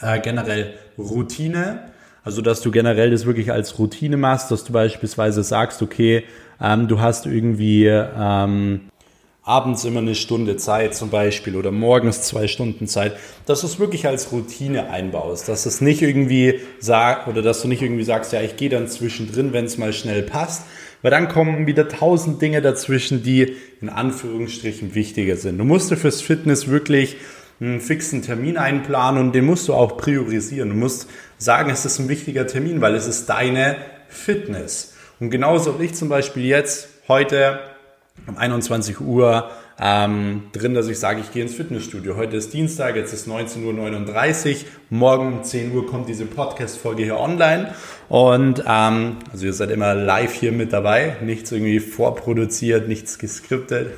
äh, 0.00 0.20
generell 0.20 0.74
Routine. 0.98 1.90
Also, 2.22 2.42
dass 2.42 2.60
du 2.60 2.70
generell 2.70 3.10
das 3.10 3.24
wirklich 3.24 3.50
als 3.52 3.78
Routine 3.78 4.16
machst, 4.16 4.50
dass 4.50 4.64
du 4.64 4.72
beispielsweise 4.72 5.42
sagst, 5.42 5.80
okay, 5.80 6.24
ähm, 6.60 6.86
du 6.86 7.00
hast 7.00 7.26
irgendwie 7.26 7.86
ähm, 7.86 8.82
abends 9.42 9.84
immer 9.84 10.00
eine 10.00 10.14
Stunde 10.14 10.56
Zeit 10.56 10.94
zum 10.94 11.10
Beispiel 11.10 11.56
oder 11.56 11.70
morgens 11.70 12.22
zwei 12.22 12.46
Stunden 12.46 12.86
Zeit, 12.86 13.16
dass 13.46 13.62
du 13.62 13.66
es 13.66 13.78
wirklich 13.78 14.06
als 14.06 14.32
Routine 14.32 14.90
einbaust, 14.90 15.48
dass 15.48 15.66
es 15.66 15.80
nicht 15.80 16.02
irgendwie 16.02 16.60
sagt 16.78 17.26
oder 17.26 17.40
dass 17.40 17.62
du 17.62 17.68
nicht 17.68 17.82
irgendwie 17.82 18.04
sagst, 18.04 18.32
ja, 18.32 18.42
ich 18.42 18.56
gehe 18.56 18.68
dann 18.68 18.88
zwischendrin, 18.88 19.52
wenn 19.52 19.64
es 19.64 19.78
mal 19.78 19.92
schnell 19.92 20.22
passt, 20.22 20.64
weil 21.02 21.10
dann 21.10 21.28
kommen 21.28 21.66
wieder 21.66 21.88
tausend 21.88 22.42
Dinge 22.42 22.60
dazwischen, 22.60 23.22
die 23.22 23.56
in 23.80 23.88
Anführungsstrichen 23.88 24.94
wichtiger 24.94 25.36
sind. 25.36 25.56
Du 25.56 25.64
musst 25.64 25.90
dir 25.90 25.96
fürs 25.96 26.20
Fitness 26.20 26.68
wirklich 26.68 27.16
einen 27.60 27.80
fixen 27.80 28.22
Termin 28.22 28.56
einplanen 28.56 29.22
und 29.22 29.34
den 29.34 29.46
musst 29.46 29.68
du 29.68 29.74
auch 29.74 29.96
priorisieren. 29.96 30.70
Du 30.70 30.76
musst 30.76 31.08
sagen, 31.38 31.70
es 31.70 31.84
ist 31.84 31.98
ein 31.98 32.08
wichtiger 32.08 32.46
Termin, 32.46 32.80
weil 32.80 32.94
es 32.94 33.06
ist 33.06 33.26
deine 33.26 33.76
Fitness. 34.08 34.94
Und 35.18 35.30
genauso 35.30 35.74
habe 35.74 35.84
ich 35.84 35.94
zum 35.94 36.08
Beispiel 36.08 36.44
jetzt 36.44 36.88
heute 37.08 37.60
um 38.26 38.36
21 38.36 39.00
Uhr 39.00 39.50
ähm, 39.82 40.42
drin, 40.52 40.74
dass 40.74 40.88
ich 40.88 40.98
sage, 40.98 41.20
ich 41.20 41.32
gehe 41.32 41.42
ins 41.42 41.54
Fitnessstudio. 41.54 42.16
Heute 42.16 42.36
ist 42.36 42.52
Dienstag, 42.52 42.96
jetzt 42.96 43.14
ist 43.14 43.26
19.39 43.26 44.50
Uhr. 44.50 44.56
Morgen 44.90 45.32
um 45.38 45.44
10 45.44 45.74
Uhr 45.74 45.86
kommt 45.86 46.08
diese 46.08 46.26
Podcast-Folge 46.26 47.02
hier 47.04 47.18
online. 47.18 47.74
Und 48.08 48.62
ähm, 48.66 49.16
also 49.32 49.46
ihr 49.46 49.54
seid 49.54 49.70
immer 49.70 49.94
live 49.94 50.34
hier 50.34 50.52
mit 50.52 50.72
dabei, 50.72 51.16
nichts 51.22 51.50
irgendwie 51.50 51.80
vorproduziert, 51.80 52.88
nichts 52.88 53.18
geskriptet. 53.18 53.92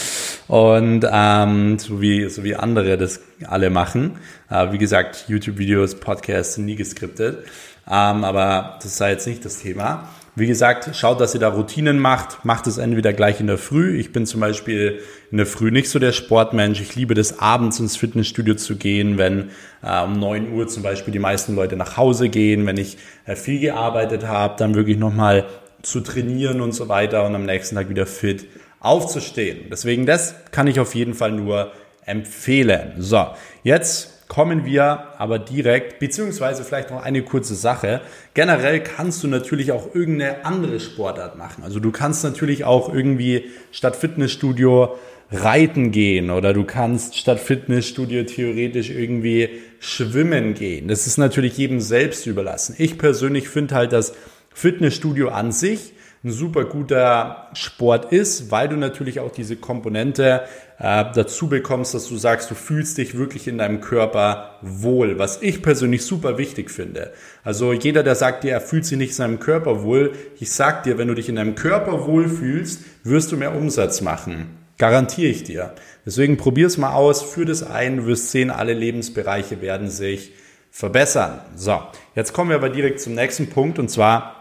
Und 0.48 1.06
ähm, 1.10 1.78
so, 1.78 2.00
wie, 2.00 2.28
so 2.28 2.42
wie 2.42 2.56
andere 2.56 2.98
das 2.98 3.20
alle 3.46 3.70
machen. 3.70 4.18
Äh, 4.50 4.72
wie 4.72 4.78
gesagt, 4.78 5.26
YouTube-Videos, 5.28 5.96
Podcasts 5.96 6.54
sind 6.54 6.64
nie 6.64 6.76
geskriptet. 6.76 7.44
Ähm, 7.86 8.24
aber 8.24 8.78
das 8.82 8.98
sei 8.98 9.12
jetzt 9.12 9.26
nicht 9.26 9.44
das 9.44 9.60
Thema. 9.60 10.08
Wie 10.38 10.46
gesagt, 10.46 10.94
schaut, 10.94 11.20
dass 11.20 11.34
ihr 11.34 11.40
da 11.40 11.48
Routinen 11.48 11.98
macht. 11.98 12.44
Macht 12.44 12.68
es 12.68 12.78
entweder 12.78 13.12
gleich 13.12 13.40
in 13.40 13.48
der 13.48 13.58
Früh. 13.58 13.98
Ich 13.98 14.12
bin 14.12 14.24
zum 14.24 14.40
Beispiel 14.40 15.00
in 15.32 15.36
der 15.36 15.46
Früh 15.46 15.72
nicht 15.72 15.90
so 15.90 15.98
der 15.98 16.12
Sportmensch. 16.12 16.80
Ich 16.80 16.94
liebe 16.94 17.14
das 17.14 17.40
abends 17.40 17.80
ins 17.80 17.96
Fitnessstudio 17.96 18.54
zu 18.54 18.76
gehen, 18.76 19.18
wenn 19.18 19.50
äh, 19.82 20.00
um 20.04 20.12
neun 20.12 20.52
Uhr 20.52 20.68
zum 20.68 20.84
Beispiel 20.84 21.12
die 21.12 21.18
meisten 21.18 21.56
Leute 21.56 21.74
nach 21.74 21.96
Hause 21.96 22.28
gehen, 22.28 22.66
wenn 22.66 22.76
ich 22.76 22.98
äh, 23.26 23.34
viel 23.34 23.58
gearbeitet 23.58 24.28
habe, 24.28 24.54
dann 24.58 24.76
wirklich 24.76 24.96
nochmal 24.96 25.44
zu 25.82 26.00
trainieren 26.00 26.60
und 26.60 26.72
so 26.72 26.88
weiter 26.88 27.26
und 27.26 27.34
am 27.34 27.44
nächsten 27.44 27.74
Tag 27.74 27.88
wieder 27.88 28.06
fit 28.06 28.46
aufzustehen. 28.78 29.66
Deswegen 29.72 30.06
das 30.06 30.36
kann 30.52 30.68
ich 30.68 30.78
auf 30.78 30.94
jeden 30.94 31.14
Fall 31.14 31.32
nur 31.32 31.72
empfehlen. 32.06 32.92
So, 32.98 33.26
jetzt 33.64 34.17
kommen 34.28 34.66
wir 34.66 35.14
aber 35.18 35.38
direkt, 35.38 35.98
beziehungsweise 35.98 36.62
vielleicht 36.62 36.90
noch 36.90 37.02
eine 37.02 37.22
kurze 37.22 37.54
Sache. 37.54 38.02
Generell 38.34 38.80
kannst 38.80 39.22
du 39.22 39.28
natürlich 39.28 39.72
auch 39.72 39.94
irgendeine 39.94 40.44
andere 40.44 40.80
Sportart 40.80 41.36
machen. 41.36 41.64
Also 41.64 41.80
du 41.80 41.90
kannst 41.90 42.24
natürlich 42.24 42.64
auch 42.64 42.92
irgendwie 42.92 43.46
statt 43.72 43.96
Fitnessstudio 43.96 44.96
reiten 45.30 45.90
gehen 45.90 46.30
oder 46.30 46.52
du 46.52 46.64
kannst 46.64 47.16
statt 47.16 47.40
Fitnessstudio 47.40 48.24
theoretisch 48.24 48.90
irgendwie 48.90 49.48
schwimmen 49.80 50.54
gehen. 50.54 50.88
Das 50.88 51.06
ist 51.06 51.18
natürlich 51.18 51.56
jedem 51.56 51.80
selbst 51.80 52.26
überlassen. 52.26 52.74
Ich 52.78 52.98
persönlich 52.98 53.48
finde 53.48 53.74
halt, 53.74 53.92
dass 53.92 54.14
Fitnessstudio 54.54 55.28
an 55.28 55.52
sich 55.52 55.92
ein 56.28 56.32
super 56.32 56.64
guter 56.64 57.48
Sport 57.54 58.12
ist, 58.12 58.50
weil 58.50 58.68
du 58.68 58.76
natürlich 58.76 59.20
auch 59.20 59.32
diese 59.32 59.56
Komponente 59.56 60.42
äh, 60.78 61.04
dazu 61.14 61.48
bekommst, 61.48 61.94
dass 61.94 62.08
du 62.08 62.16
sagst, 62.16 62.50
du 62.50 62.54
fühlst 62.54 62.98
dich 62.98 63.16
wirklich 63.16 63.48
in 63.48 63.58
deinem 63.58 63.80
Körper 63.80 64.58
wohl, 64.62 65.18
was 65.18 65.42
ich 65.42 65.62
persönlich 65.62 66.04
super 66.04 66.38
wichtig 66.38 66.70
finde. 66.70 67.12
Also 67.42 67.72
jeder, 67.72 68.02
der 68.02 68.14
sagt 68.14 68.44
dir, 68.44 68.52
er 68.52 68.60
fühlt 68.60 68.84
sich 68.84 68.98
nicht 68.98 69.10
in 69.10 69.16
seinem 69.16 69.40
Körper 69.40 69.82
wohl, 69.82 70.12
ich 70.38 70.52
sag 70.52 70.84
dir, 70.84 70.98
wenn 70.98 71.08
du 71.08 71.14
dich 71.14 71.28
in 71.28 71.36
deinem 71.36 71.54
Körper 71.54 72.06
wohl 72.06 72.28
fühlst, 72.28 72.82
wirst 73.02 73.32
du 73.32 73.36
mehr 73.36 73.54
Umsatz 73.54 74.00
machen. 74.00 74.58
Garantiere 74.76 75.30
ich 75.30 75.42
dir. 75.42 75.74
Deswegen 76.06 76.36
probier's 76.36 76.78
mal 76.78 76.92
aus, 76.92 77.22
führ 77.22 77.46
das 77.46 77.64
ein, 77.64 77.96
du 77.96 78.06
wirst 78.06 78.30
sehen, 78.30 78.50
alle 78.50 78.74
Lebensbereiche 78.74 79.60
werden 79.60 79.88
sich 79.88 80.32
verbessern. 80.70 81.40
So, 81.56 81.80
jetzt 82.14 82.32
kommen 82.32 82.50
wir 82.50 82.56
aber 82.56 82.68
direkt 82.68 83.00
zum 83.00 83.14
nächsten 83.14 83.48
Punkt 83.48 83.78
und 83.80 83.90
zwar 83.90 84.37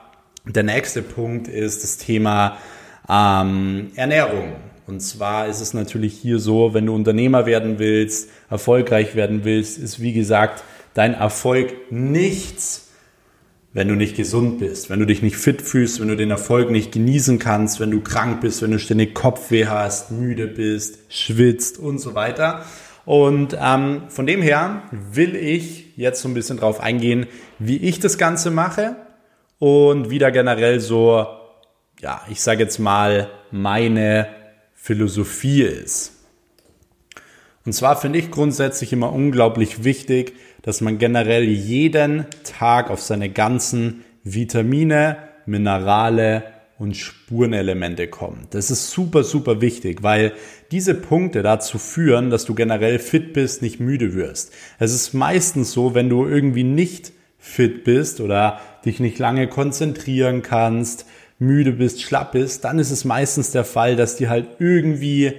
der 0.56 0.64
nächste 0.64 1.02
Punkt 1.02 1.48
ist 1.48 1.84
das 1.84 1.98
Thema 1.98 2.58
ähm, 3.10 3.92
Ernährung. 3.96 4.54
Und 4.88 5.02
zwar 5.02 5.48
ist 5.48 5.60
es 5.60 5.74
natürlich 5.74 6.14
hier 6.14 6.40
so, 6.40 6.74
wenn 6.74 6.86
du 6.86 6.96
Unternehmer 6.96 7.46
werden 7.46 7.78
willst, 7.78 8.30
erfolgreich 8.50 9.16
werden 9.16 9.44
willst, 9.44 9.78
ist 9.78 10.02
wie 10.02 10.14
gesagt 10.14 10.64
dein 10.94 11.14
Erfolg 11.14 11.74
nichts, 11.92 12.90
wenn 13.74 13.90
du 13.90 13.96
nicht 13.96 14.16
gesund 14.16 14.60
bist, 14.60 14.90
wenn 14.90 15.00
du 15.00 15.06
dich 15.06 15.22
nicht 15.22 15.36
fit 15.36 15.62
fühlst, 15.62 16.00
wenn 16.00 16.08
du 16.08 16.16
den 16.16 16.32
Erfolg 16.32 16.72
nicht 16.72 16.94
genießen 16.94 17.38
kannst, 17.38 17.80
wenn 17.80 17.92
du 17.92 18.02
krank 18.02 18.42
bist, 18.42 18.62
wenn 18.62 18.72
du 18.72 18.80
ständig 18.80 19.14
Kopfweh 19.14 19.68
hast, 19.68 20.10
müde 20.12 20.48
bist, 20.48 21.00
schwitzt 21.10 21.78
und 21.78 22.00
so 22.00 22.16
weiter. 22.16 22.64
Und 23.06 23.58
ähm, 23.62 24.04
von 24.08 24.26
dem 24.26 24.42
her 24.42 24.84
will 24.92 25.36
ich 25.36 25.98
jetzt 25.98 26.22
so 26.22 26.30
ein 26.30 26.34
bisschen 26.34 26.58
drauf 26.58 26.80
eingehen, 26.80 27.28
wie 27.60 27.78
ich 27.78 28.00
das 28.00 28.18
Ganze 28.18 28.52
mache 28.52 28.96
und 29.60 30.10
wieder 30.10 30.32
generell 30.32 30.80
so, 30.80 31.26
ja, 32.00 32.22
ich 32.30 32.42
sage 32.42 32.64
jetzt 32.64 32.80
mal, 32.80 33.30
meine 33.52 34.28
Philosophie 34.74 35.64
ist. 35.64 36.14
Und 37.66 37.74
zwar 37.74 38.00
finde 38.00 38.20
ich 38.20 38.32
grundsätzlich 38.32 38.94
immer 38.94 39.12
unglaublich 39.12 39.84
wichtig, 39.84 40.34
dass 40.62 40.82
man 40.82 41.00
generell 41.00 41.44
jeden 41.44 42.26
Tag 42.44 42.90
auf 42.90 43.02
seine 43.02 43.30
ganzen 43.30 44.06
Vitamine, 44.24 45.18
Minerale 45.46 46.44
und 46.78 46.96
Spurenelemente 46.96 48.08
kommt. 48.08 48.54
Das 48.54 48.70
ist 48.70 48.92
super, 48.92 49.24
super 49.24 49.62
wichtig, 49.62 50.04
weil 50.04 50.34
diese 50.72 50.94
Punkte 50.94 51.42
dazu 51.42 51.78
führen, 51.78 52.30
dass 52.30 52.46
du 52.46 52.54
generell 52.54 53.00
fit 53.00 53.34
bist, 53.34 53.62
nicht 53.62 53.80
müde 53.80 54.14
wirst. 54.14 54.54
Es 54.78 54.94
ist 54.94 55.14
meistens 55.14 55.72
so, 55.72 55.96
wenn 55.96 56.10
du 56.10 56.26
irgendwie 56.26 56.64
nicht 56.64 57.12
fit 57.38 57.84
bist 57.84 58.22
oder 58.22 58.60
dich 58.88 59.00
nicht 59.00 59.20
lange 59.20 59.48
konzentrieren 59.48 60.42
kannst, 60.42 61.06
müde 61.40 61.72
bist, 61.72 62.02
schlapp 62.02 62.32
bist, 62.32 62.64
dann 62.64 62.80
ist 62.80 62.92
es 62.92 63.06
meistens 63.06 63.52
der 63.52 63.64
Fall, 63.64 63.96
dass 63.96 64.16
dir 64.16 64.30
halt 64.30 64.48
irgendwie 64.60 65.34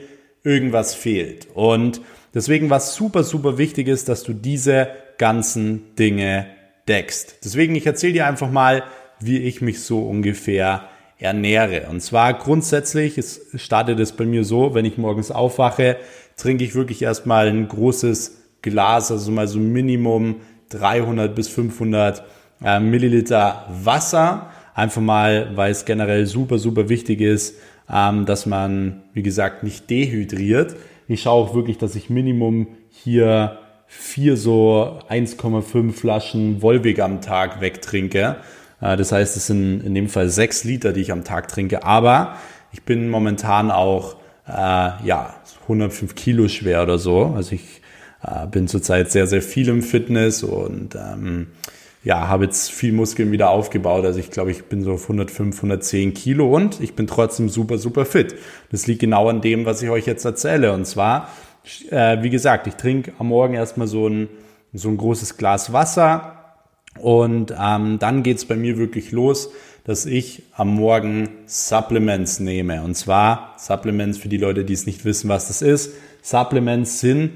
irgendwas 0.44 0.94
fehlt. 0.94 1.48
Und 1.54 2.00
deswegen 2.34 2.70
was 2.70 2.94
super, 2.94 3.24
super 3.24 3.58
wichtig 3.58 3.88
ist, 3.88 4.08
dass 4.08 4.22
du 4.22 4.32
diese 4.32 4.88
ganzen 5.18 5.94
Dinge 5.96 6.46
deckst. 6.86 7.38
Deswegen, 7.44 7.74
ich 7.74 7.86
erzähle 7.86 8.12
dir 8.14 8.26
einfach 8.26 8.50
mal, 8.50 8.84
wie 9.20 9.38
ich 9.38 9.60
mich 9.60 9.82
so 9.82 10.00
ungefähr 10.02 10.88
ernähre. 11.18 11.88
Und 11.90 12.00
zwar 12.00 12.34
grundsätzlich, 12.34 13.18
es 13.18 13.40
startet 13.56 13.98
es 13.98 14.12
bei 14.12 14.24
mir 14.24 14.44
so, 14.44 14.74
wenn 14.74 14.84
ich 14.84 14.98
morgens 14.98 15.30
aufwache, 15.30 15.96
trinke 16.36 16.64
ich 16.64 16.74
wirklich 16.74 17.02
erstmal 17.02 17.48
ein 17.48 17.66
großes 17.66 18.36
Glas, 18.62 19.10
also 19.10 19.30
mal 19.32 19.48
so 19.48 19.58
Minimum 19.58 20.36
300 20.70 21.34
bis 21.34 21.48
500 21.48 22.22
äh, 22.62 22.80
Milliliter 22.80 23.66
Wasser. 23.68 24.50
Einfach 24.74 25.02
mal, 25.02 25.50
weil 25.56 25.72
es 25.72 25.84
generell 25.84 26.26
super, 26.26 26.58
super 26.58 26.88
wichtig 26.88 27.20
ist, 27.20 27.56
ähm, 27.92 28.26
dass 28.26 28.46
man, 28.46 29.02
wie 29.12 29.22
gesagt, 29.22 29.62
nicht 29.62 29.90
dehydriert. 29.90 30.76
Ich 31.08 31.22
schaue 31.22 31.44
auch 31.44 31.54
wirklich, 31.54 31.78
dass 31.78 31.94
ich 31.96 32.10
Minimum 32.10 32.68
hier 32.90 33.58
vier 33.86 34.36
so 34.36 35.00
1,5 35.08 35.92
Flaschen 35.92 36.62
Wolwig 36.62 37.00
am 37.00 37.20
Tag 37.20 37.60
wegtrinke. 37.60 38.36
Äh, 38.80 38.96
das 38.96 39.12
heißt, 39.12 39.36
es 39.36 39.46
sind 39.46 39.80
in 39.80 39.94
dem 39.94 40.08
Fall 40.08 40.28
sechs 40.28 40.64
Liter, 40.64 40.92
die 40.92 41.00
ich 41.00 41.12
am 41.12 41.24
Tag 41.24 41.48
trinke. 41.48 41.84
Aber 41.84 42.36
ich 42.72 42.82
bin 42.82 43.08
momentan 43.08 43.70
auch 43.70 44.16
äh, 44.46 44.52
ja 44.52 45.34
105 45.62 46.14
Kilo 46.14 46.48
schwer 46.48 46.82
oder 46.82 46.98
so. 46.98 47.32
Also 47.34 47.54
ich 47.54 47.80
äh, 48.22 48.46
bin 48.46 48.68
zurzeit 48.68 49.10
sehr, 49.10 49.26
sehr 49.26 49.42
viel 49.42 49.68
im 49.68 49.82
Fitness 49.82 50.42
und 50.42 50.94
ähm, 50.94 51.48
ja, 52.08 52.26
habe 52.26 52.44
jetzt 52.44 52.70
viel 52.70 52.94
Muskeln 52.94 53.32
wieder 53.32 53.50
aufgebaut. 53.50 54.06
Also 54.06 54.18
ich 54.18 54.30
glaube, 54.30 54.50
ich 54.50 54.64
bin 54.64 54.82
so 54.82 54.92
auf 54.94 55.02
105, 55.02 55.54
110 55.54 56.14
Kilo 56.14 56.48
und 56.56 56.80
ich 56.80 56.94
bin 56.94 57.06
trotzdem 57.06 57.50
super, 57.50 57.76
super 57.76 58.06
fit. 58.06 58.34
Das 58.70 58.86
liegt 58.86 59.00
genau 59.00 59.28
an 59.28 59.42
dem, 59.42 59.66
was 59.66 59.82
ich 59.82 59.90
euch 59.90 60.06
jetzt 60.06 60.24
erzähle. 60.24 60.72
Und 60.72 60.86
zwar, 60.86 61.28
äh, 61.90 62.22
wie 62.22 62.30
gesagt, 62.30 62.66
ich 62.66 62.76
trinke 62.76 63.12
am 63.18 63.28
Morgen 63.28 63.52
erstmal 63.52 63.88
so 63.88 64.08
ein, 64.08 64.30
so 64.72 64.88
ein 64.88 64.96
großes 64.96 65.36
Glas 65.36 65.74
Wasser 65.74 66.56
und 66.98 67.54
ähm, 67.60 67.98
dann 67.98 68.22
geht's 68.22 68.46
bei 68.46 68.56
mir 68.56 68.78
wirklich 68.78 69.12
los, 69.12 69.50
dass 69.84 70.06
ich 70.06 70.44
am 70.56 70.68
Morgen 70.76 71.28
Supplements 71.44 72.40
nehme. 72.40 72.84
Und 72.84 72.94
zwar 72.94 73.54
Supplements 73.58 74.16
für 74.16 74.30
die 74.30 74.38
Leute, 74.38 74.64
die 74.64 74.72
es 74.72 74.86
nicht 74.86 75.04
wissen, 75.04 75.28
was 75.28 75.48
das 75.48 75.60
ist. 75.60 75.92
Supplements 76.22 77.00
sind 77.00 77.32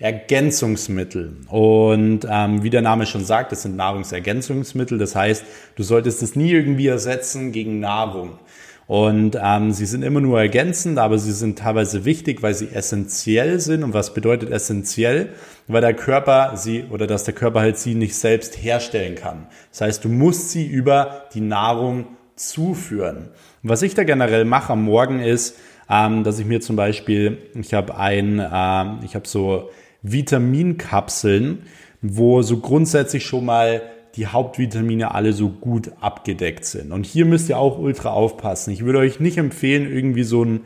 Nahrungsergänzungsmittel. 0.00 1.36
Und 1.48 2.26
ähm, 2.28 2.62
wie 2.62 2.70
der 2.70 2.82
Name 2.82 3.06
schon 3.06 3.24
sagt, 3.24 3.52
das 3.52 3.62
sind 3.62 3.76
Nahrungsergänzungsmittel. 3.76 4.98
Das 4.98 5.14
heißt, 5.14 5.44
du 5.76 5.82
solltest 5.82 6.22
es 6.22 6.36
nie 6.36 6.50
irgendwie 6.52 6.86
ersetzen 6.86 7.52
gegen 7.52 7.80
Nahrung. 7.80 8.38
Und 8.86 9.38
ähm, 9.40 9.70
sie 9.70 9.86
sind 9.86 10.02
immer 10.02 10.20
nur 10.20 10.40
ergänzend, 10.40 10.98
aber 10.98 11.16
sie 11.18 11.30
sind 11.32 11.58
teilweise 11.58 12.04
wichtig, 12.04 12.42
weil 12.42 12.54
sie 12.54 12.70
essentiell 12.72 13.60
sind. 13.60 13.84
Und 13.84 13.94
was 13.94 14.14
bedeutet 14.14 14.50
essentiell? 14.50 15.28
Weil 15.68 15.82
der 15.82 15.94
Körper 15.94 16.56
sie 16.56 16.84
oder 16.90 17.06
dass 17.06 17.22
der 17.24 17.34
Körper 17.34 17.60
halt 17.60 17.78
sie 17.78 17.94
nicht 17.94 18.16
selbst 18.16 18.56
herstellen 18.60 19.14
kann. 19.14 19.46
Das 19.70 19.82
heißt, 19.82 20.04
du 20.04 20.08
musst 20.08 20.50
sie 20.50 20.66
über 20.66 21.26
die 21.34 21.40
Nahrung 21.40 22.06
zuführen. 22.34 23.28
Und 23.62 23.68
was 23.68 23.82
ich 23.82 23.94
da 23.94 24.02
generell 24.02 24.44
mache 24.44 24.72
am 24.72 24.82
Morgen 24.82 25.20
ist, 25.20 25.56
ähm, 25.88 26.24
dass 26.24 26.38
ich 26.38 26.46
mir 26.46 26.60
zum 26.60 26.74
Beispiel, 26.74 27.38
ich 27.54 27.74
habe 27.74 27.96
ein, 27.96 28.44
ähm, 28.52 29.00
ich 29.04 29.14
habe 29.14 29.28
so 29.28 29.68
Vitaminkapseln, 30.02 31.62
wo 32.02 32.42
so 32.42 32.58
grundsätzlich 32.58 33.24
schon 33.24 33.44
mal 33.44 33.82
die 34.16 34.26
Hauptvitamine 34.26 35.14
alle 35.14 35.32
so 35.32 35.48
gut 35.48 35.92
abgedeckt 36.00 36.64
sind. 36.64 36.92
Und 36.92 37.06
hier 37.06 37.24
müsst 37.24 37.48
ihr 37.48 37.58
auch 37.58 37.78
ultra 37.78 38.10
aufpassen. 38.10 38.72
Ich 38.72 38.84
würde 38.84 38.98
euch 38.98 39.20
nicht 39.20 39.38
empfehlen, 39.38 39.90
irgendwie 39.90 40.24
so 40.24 40.44
ein 40.44 40.60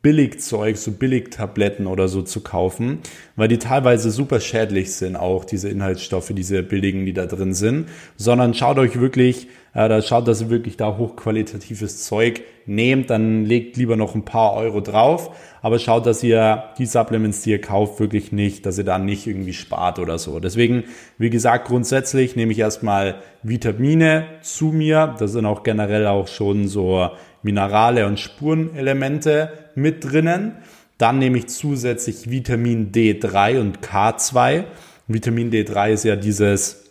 Billigzeug, 0.00 0.76
so 0.76 0.92
Billigtabletten 0.92 1.86
oder 1.86 2.06
so 2.06 2.22
zu 2.22 2.40
kaufen, 2.40 3.00
weil 3.34 3.48
die 3.48 3.58
teilweise 3.58 4.10
super 4.10 4.40
schädlich 4.40 4.94
sind, 4.94 5.16
auch 5.16 5.44
diese 5.44 5.68
Inhaltsstoffe, 5.68 6.32
diese 6.32 6.62
billigen, 6.62 7.04
die 7.04 7.12
da 7.12 7.26
drin 7.26 7.52
sind, 7.52 7.88
sondern 8.16 8.54
schaut 8.54 8.78
euch 8.78 9.00
wirklich, 9.00 9.48
äh, 9.78 9.88
da 9.88 10.02
schaut, 10.02 10.26
dass 10.26 10.40
ihr 10.40 10.50
wirklich 10.50 10.76
da 10.76 10.96
hochqualitatives 10.96 12.04
Zeug 12.04 12.42
nehmt, 12.66 13.10
dann 13.10 13.44
legt 13.44 13.76
lieber 13.76 13.94
noch 13.94 14.16
ein 14.16 14.24
paar 14.24 14.54
Euro 14.54 14.80
drauf, 14.80 15.30
aber 15.62 15.78
schaut, 15.78 16.04
dass 16.04 16.24
ihr 16.24 16.64
die 16.78 16.86
Supplements, 16.86 17.42
die 17.42 17.50
ihr 17.50 17.60
kauft, 17.60 18.00
wirklich 18.00 18.32
nicht, 18.32 18.66
dass 18.66 18.76
ihr 18.76 18.84
da 18.84 18.98
nicht 18.98 19.28
irgendwie 19.28 19.52
spart 19.52 20.00
oder 20.00 20.18
so. 20.18 20.40
Deswegen, 20.40 20.82
wie 21.16 21.30
gesagt, 21.30 21.68
grundsätzlich 21.68 22.34
nehme 22.34 22.50
ich 22.50 22.58
erstmal 22.58 23.22
Vitamine 23.44 24.26
zu 24.42 24.66
mir, 24.66 25.14
das 25.16 25.30
sind 25.30 25.46
auch 25.46 25.62
generell 25.62 26.08
auch 26.08 26.26
schon 26.26 26.66
so 26.66 27.10
Minerale 27.42 28.08
und 28.08 28.18
Spurenelemente 28.18 29.52
mit 29.76 30.04
drinnen. 30.04 30.56
Dann 30.98 31.20
nehme 31.20 31.38
ich 31.38 31.46
zusätzlich 31.46 32.28
Vitamin 32.28 32.90
D3 32.90 33.60
und 33.60 33.78
K2. 33.78 34.64
Vitamin 35.06 35.52
D3 35.52 35.92
ist 35.92 36.04
ja 36.04 36.16
dieses 36.16 36.88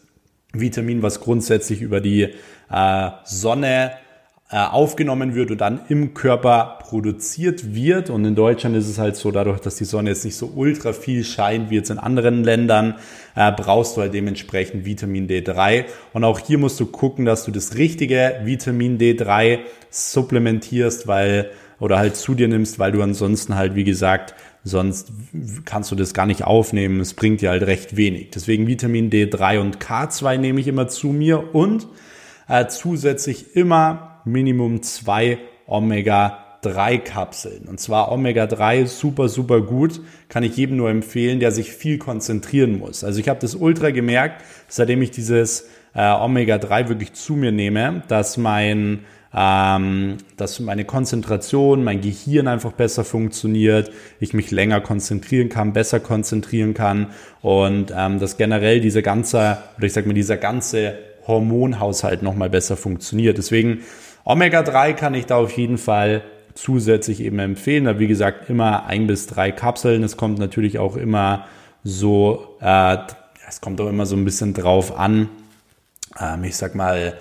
Vitamin, 0.53 1.03
was 1.03 1.20
grundsätzlich 1.20 1.82
über 1.82 2.00
die 2.00 2.29
äh, 2.71 3.09
Sonne 3.24 3.91
äh, 4.50 4.59
aufgenommen 4.59 5.36
wird 5.36 5.51
und 5.51 5.59
dann 5.59 5.81
im 5.89 6.13
Körper 6.13 6.79
produziert 6.81 7.75
wird. 7.75 8.09
Und 8.09 8.24
in 8.24 8.33
Deutschland 8.33 8.77
ist 8.77 8.88
es 8.88 8.97
halt 8.97 9.17
so, 9.17 9.29
dadurch, 9.31 9.59
dass 9.59 9.75
die 9.75 9.83
Sonne 9.83 10.12
jetzt 10.12 10.24
nicht 10.24 10.38
so 10.38 10.51
ultra 10.55 10.93
viel 10.93 11.25
scheint 11.25 11.69
wie 11.69 11.75
jetzt 11.75 11.89
in 11.89 12.00
anderen 12.00 12.45
Ländern, 12.45 12.95
äh, 13.36 13.51
brauchst 13.51 13.97
du 13.97 14.01
halt 14.01 14.13
dementsprechend 14.13 14.86
Vitamin 14.86 15.27
D3. 15.27 15.83
Und 16.13 16.24
auch 16.24 16.39
hier 16.39 16.57
musst 16.57 16.79
du 16.79 16.86
gucken, 16.86 17.25
dass 17.25 17.43
du 17.43 17.51
das 17.51 17.75
richtige 17.75 18.39
Vitamin 18.45 18.97
D3 18.97 19.59
supplementierst, 19.89 21.07
weil 21.07 21.51
oder 21.79 22.00
halt 22.00 22.15
zu 22.15 22.33
dir 22.33 22.47
nimmst, 22.47 22.79
weil 22.79 22.91
du 22.91 23.01
ansonsten 23.01 23.55
halt, 23.55 23.75
wie 23.75 23.83
gesagt, 23.83 24.33
sonst 24.63 25.12
kannst 25.65 25.91
du 25.91 25.95
das 25.95 26.13
gar 26.13 26.25
nicht 26.25 26.43
aufnehmen. 26.43 27.00
Es 27.00 27.13
bringt 27.13 27.41
dir 27.41 27.50
halt 27.50 27.63
recht 27.63 27.97
wenig. 27.97 28.31
Deswegen 28.33 28.65
Vitamin 28.65 29.09
D3 29.09 29.59
und 29.59 29.79
K2 29.79 30.38
nehme 30.38 30.59
ich 30.59 30.67
immer 30.67 30.88
zu 30.88 31.07
mir 31.07 31.53
und 31.53 31.88
äh, 32.48 32.68
zusätzlich 32.68 33.56
immer 33.56 34.22
Minimum 34.25 34.84
zwei 34.84 35.39
Omega-3-Kapseln. 35.68 37.68
Und 37.68 37.80
zwar 37.80 38.12
Omega-3 38.12 38.88
super, 38.88 39.30
super 39.30 39.62
gut. 39.62 40.01
Kann 40.30 40.44
ich 40.44 40.58
jedem 40.58 40.77
nur 40.77 40.89
empfehlen, 40.89 41.39
der 41.39 41.51
sich 41.51 41.72
viel 41.72 41.98
konzentrieren 41.98 42.77
muss. 42.77 43.04
Also 43.04 43.20
ich 43.20 43.30
habe 43.30 43.39
das 43.39 43.56
ultra 43.56 43.92
gemerkt, 43.92 44.44
seitdem 44.68 45.01
ich 45.01 45.12
dieses 45.12 45.68
äh, 45.94 46.01
Omega-3 46.01 46.89
wirklich 46.89 47.13
zu 47.13 47.34
mir 47.34 47.51
nehme, 47.51 48.04
dass 48.08 48.38
mein 48.38 49.06
ähm, 49.34 50.17
dass 50.38 50.60
meine 50.60 50.86
Konzentration, 50.86 51.84
mein 51.84 52.02
Gehirn 52.02 52.48
einfach 52.48 52.71
besser 52.71 53.04
funktioniert, 53.04 53.91
ich 54.19 54.34
mich 54.34 54.52
länger 54.52 54.82
konzentrieren 54.82 55.50
kann, 55.50 55.74
besser 55.74 56.00
konzentrieren 56.00 56.74
kann 56.74 57.08
und 57.41 57.93
ähm, 57.95 58.19
dass 58.19 58.38
generell 58.38 58.80
diese 58.80 59.04
ganze, 59.04 59.58
oder 59.78 59.86
ich 59.86 59.93
sag 59.93 60.08
mal, 60.08 60.13
dieser 60.13 60.38
ganze 60.38 60.98
Hormonhaushalt 61.28 62.24
nochmal 62.24 62.50
besser 62.50 62.78
funktioniert. 62.78 63.38
Deswegen 63.38 63.82
Omega-3 64.24 64.94
kann 64.94 65.13
ich 65.13 65.26
da 65.26 65.38
auf 65.38 65.52
jeden 65.52 65.78
Fall 65.78 66.24
zusätzlich 66.54 67.22
eben 67.22 67.40
empfehlen. 67.40 67.86
Da 67.86 68.00
wie 68.00 68.08
gesagt 68.08 68.50
immer 68.50 68.86
ein 68.86 69.08
bis 69.08 69.28
drei 69.28 69.52
Kapseln. 69.52 70.04
Es 70.04 70.18
kommt 70.18 70.40
natürlich 70.40 70.80
auch 70.80 70.96
immer 70.96 71.46
so, 71.84 72.58
äh, 72.62 72.98
es 73.48 73.62
kommt 73.62 73.80
auch 73.80 73.88
immer 73.88 74.06
so 74.06 74.16
ein 74.16 74.26
bisschen 74.26 74.54
drauf 74.54 74.98
an. 74.98 75.30
Ähm, 76.20 76.44
ich 76.44 76.56
sag 76.56 76.76
mal, 76.76 77.18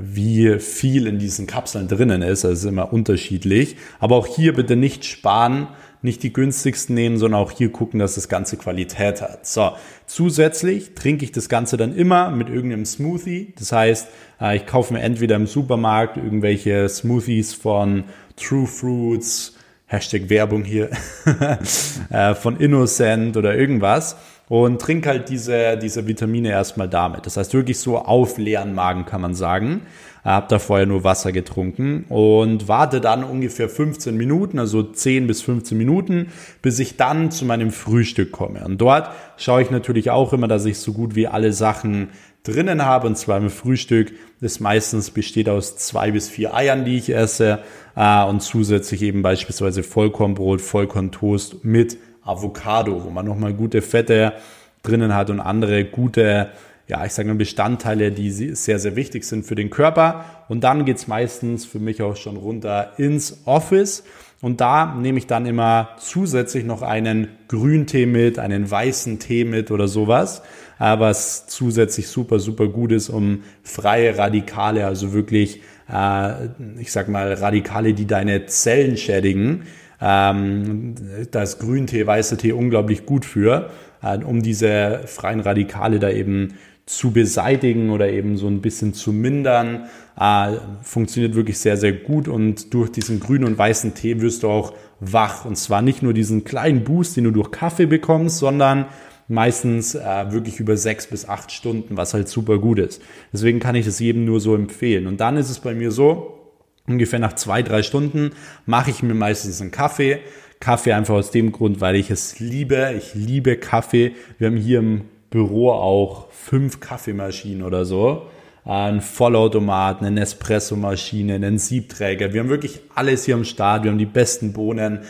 wie 0.00 0.58
viel 0.60 1.06
in 1.06 1.18
diesen 1.18 1.46
Kapseln 1.46 1.88
drinnen 1.88 2.22
ist. 2.22 2.44
Das 2.44 2.60
ist 2.60 2.64
immer 2.64 2.92
unterschiedlich. 2.92 3.76
Aber 3.98 4.16
auch 4.16 4.26
hier 4.26 4.54
bitte 4.54 4.76
nicht 4.76 5.04
sparen, 5.04 5.68
nicht 6.04 6.22
die 6.22 6.32
günstigsten 6.32 6.94
nehmen, 6.94 7.16
sondern 7.16 7.40
auch 7.40 7.50
hier 7.50 7.72
gucken, 7.72 7.98
dass 7.98 8.14
das 8.14 8.28
Ganze 8.28 8.58
Qualität 8.58 9.22
hat. 9.22 9.46
So, 9.46 9.72
zusätzlich 10.06 10.94
trinke 10.94 11.24
ich 11.24 11.32
das 11.32 11.48
Ganze 11.48 11.76
dann 11.76 11.96
immer 11.96 12.30
mit 12.30 12.50
irgendeinem 12.50 12.84
Smoothie. 12.84 13.54
Das 13.58 13.72
heißt, 13.72 14.08
äh, 14.40 14.56
ich 14.56 14.66
kaufe 14.66 14.92
mir 14.92 15.00
entweder 15.00 15.36
im 15.36 15.46
Supermarkt 15.46 16.18
irgendwelche 16.18 16.88
Smoothies 16.88 17.54
von 17.54 18.04
True 18.36 18.66
Fruits, 18.66 19.56
Hashtag 19.86 20.28
Werbung 20.28 20.62
hier, 20.64 20.90
äh, 22.10 22.34
von 22.34 22.58
Innocent 22.58 23.36
oder 23.36 23.56
irgendwas 23.56 24.16
und 24.48 24.80
trink 24.80 25.06
halt 25.06 25.30
diese, 25.30 25.78
diese 25.78 26.06
Vitamine 26.06 26.50
erstmal 26.50 26.88
damit. 26.88 27.24
Das 27.24 27.36
heißt 27.38 27.54
wirklich 27.54 27.78
so 27.78 27.98
auf 27.98 28.36
leeren 28.36 28.74
Magen 28.74 29.06
kann 29.06 29.22
man 29.22 29.34
sagen. 29.34 29.82
Hab 30.24 30.48
da 30.48 30.58
vorher 30.58 30.86
nur 30.86 31.04
Wasser 31.04 31.32
getrunken 31.32 32.06
und 32.08 32.66
warte 32.66 33.00
dann 33.00 33.24
ungefähr 33.24 33.68
15 33.68 34.16
Minuten, 34.16 34.58
also 34.58 34.82
10 34.82 35.26
bis 35.26 35.42
15 35.42 35.76
Minuten, 35.76 36.28
bis 36.62 36.78
ich 36.78 36.96
dann 36.96 37.30
zu 37.30 37.44
meinem 37.44 37.70
Frühstück 37.70 38.32
komme. 38.32 38.64
Und 38.64 38.78
dort 38.78 39.10
schaue 39.36 39.60
ich 39.60 39.70
natürlich 39.70 40.10
auch 40.10 40.32
immer, 40.32 40.48
dass 40.48 40.64
ich 40.64 40.78
so 40.78 40.94
gut 40.94 41.14
wie 41.14 41.26
alle 41.26 41.52
Sachen 41.52 42.08
drinnen 42.42 42.84
habe. 42.84 43.06
Und 43.06 43.18
zwar 43.18 43.38
im 43.38 43.50
Frühstück 43.50 44.12
das 44.40 44.60
meistens 44.60 45.10
besteht 45.10 45.48
aus 45.48 45.76
zwei 45.76 46.10
bis 46.10 46.28
vier 46.28 46.54
Eiern, 46.54 46.84
die 46.84 46.98
ich 46.98 47.14
esse 47.14 47.60
äh, 47.96 48.24
und 48.24 48.40
zusätzlich 48.42 49.02
eben 49.02 49.22
beispielsweise 49.22 49.82
Vollkornbrot, 49.82 50.60
Vollkorntoast 50.60 51.64
mit 51.64 51.96
Avocado, 52.22 53.04
wo 53.04 53.10
man 53.10 53.24
nochmal 53.24 53.54
gute 53.54 53.80
Fette 53.80 54.34
drinnen 54.82 55.14
hat 55.14 55.30
und 55.30 55.40
andere 55.40 55.84
gute, 55.84 56.50
ja, 56.86 57.04
ich 57.04 57.12
sage 57.12 57.28
mal 57.28 57.34
Bestandteile, 57.34 58.12
die 58.12 58.30
sehr, 58.30 58.78
sehr 58.78 58.96
wichtig 58.96 59.24
sind 59.24 59.44
für 59.44 59.54
den 59.54 59.70
Körper. 59.70 60.24
Und 60.48 60.64
dann 60.64 60.84
geht's 60.84 61.06
meistens 61.06 61.64
für 61.64 61.78
mich 61.78 62.02
auch 62.02 62.16
schon 62.16 62.36
runter 62.36 62.92
ins 62.98 63.40
Office. 63.46 64.04
Und 64.42 64.60
da 64.60 64.94
nehme 64.94 65.16
ich 65.16 65.26
dann 65.26 65.46
immer 65.46 65.90
zusätzlich 65.98 66.64
noch 66.64 66.82
einen 66.82 67.28
Grüntee 67.48 68.04
mit, 68.04 68.38
einen 68.38 68.70
weißen 68.70 69.18
Tee 69.18 69.46
mit 69.46 69.70
oder 69.70 69.88
sowas, 69.88 70.42
äh, 70.78 70.98
was 70.98 71.46
zusätzlich 71.46 72.08
super, 72.08 72.38
super 72.38 72.68
gut 72.68 72.92
ist, 72.92 73.08
um 73.08 73.42
freie 73.62 74.18
Radikale, 74.18 74.86
also 74.86 75.14
wirklich, 75.14 75.62
äh, 75.90 76.48
ich 76.78 76.92
sag 76.92 77.08
mal, 77.08 77.32
Radikale, 77.32 77.94
die 77.94 78.06
deine 78.06 78.44
Zellen 78.44 78.98
schädigen, 78.98 79.62
ähm, 79.98 80.94
da 81.30 81.42
ist 81.42 81.60
Grüntee, 81.60 82.06
weißer 82.06 82.36
Tee 82.36 82.52
unglaublich 82.52 83.06
gut 83.06 83.24
für, 83.24 83.70
äh, 84.02 84.18
um 84.18 84.42
diese 84.42 85.00
freien 85.06 85.40
Radikale 85.40 85.98
da 85.98 86.10
eben 86.10 86.54
zu 86.86 87.12
beseitigen 87.12 87.90
oder 87.90 88.10
eben 88.10 88.36
so 88.36 88.46
ein 88.46 88.60
bisschen 88.60 88.92
zu 88.92 89.12
mindern. 89.12 89.86
Äh, 90.18 90.56
funktioniert 90.82 91.34
wirklich 91.34 91.58
sehr, 91.58 91.76
sehr 91.76 91.92
gut 91.92 92.28
und 92.28 92.74
durch 92.74 92.90
diesen 92.90 93.20
grünen 93.20 93.44
und 93.44 93.58
weißen 93.58 93.94
Tee 93.94 94.20
wirst 94.20 94.42
du 94.42 94.48
auch 94.48 94.74
wach. 95.00 95.44
Und 95.44 95.56
zwar 95.56 95.82
nicht 95.82 96.02
nur 96.02 96.12
diesen 96.12 96.44
kleinen 96.44 96.84
Boost, 96.84 97.16
den 97.16 97.24
du 97.24 97.30
durch 97.30 97.50
Kaffee 97.50 97.86
bekommst, 97.86 98.38
sondern 98.38 98.86
meistens 99.28 99.94
äh, 99.94 100.32
wirklich 100.32 100.60
über 100.60 100.76
sechs 100.76 101.06
bis 101.06 101.26
acht 101.26 101.50
Stunden, 101.50 101.96
was 101.96 102.14
halt 102.14 102.28
super 102.28 102.58
gut 102.58 102.78
ist. 102.78 103.00
Deswegen 103.32 103.60
kann 103.60 103.74
ich 103.74 103.86
das 103.86 103.98
jedem 103.98 104.24
nur 104.24 104.40
so 104.40 104.54
empfehlen. 104.54 105.06
Und 105.06 105.20
dann 105.20 105.36
ist 105.36 105.50
es 105.50 105.60
bei 105.60 105.74
mir 105.74 105.90
so, 105.90 106.38
ungefähr 106.86 107.18
nach 107.18 107.32
zwei, 107.32 107.62
drei 107.62 107.82
Stunden 107.82 108.32
mache 108.66 108.90
ich 108.90 109.02
mir 109.02 109.14
meistens 109.14 109.60
einen 109.60 109.70
Kaffee. 109.70 110.18
Kaffee 110.60 110.92
einfach 110.92 111.14
aus 111.14 111.30
dem 111.30 111.52
Grund, 111.52 111.80
weil 111.80 111.96
ich 111.96 112.10
es 112.10 112.38
liebe. 112.38 112.94
Ich 112.96 113.14
liebe 113.14 113.56
Kaffee. 113.56 114.12
Wir 114.38 114.48
haben 114.48 114.56
hier 114.56 114.78
im 114.78 115.02
Büro 115.34 115.72
auch 115.72 116.30
fünf 116.30 116.78
Kaffeemaschinen 116.78 117.64
oder 117.64 117.84
so 117.84 118.28
ein 118.64 119.00
Vollautomat, 119.00 120.00
eine 120.00 120.12
Nespresso-Maschine, 120.12 121.34
einen 121.34 121.58
Siebträger. 121.58 122.32
Wir 122.32 122.40
haben 122.40 122.48
wirklich 122.48 122.80
alles 122.94 123.24
hier 123.24 123.34
am 123.34 123.42
Start. 123.42 123.82
Wir 123.82 123.90
haben 123.90 123.98
die 123.98 124.06
besten 124.06 124.52
Bohnen, 124.52 125.00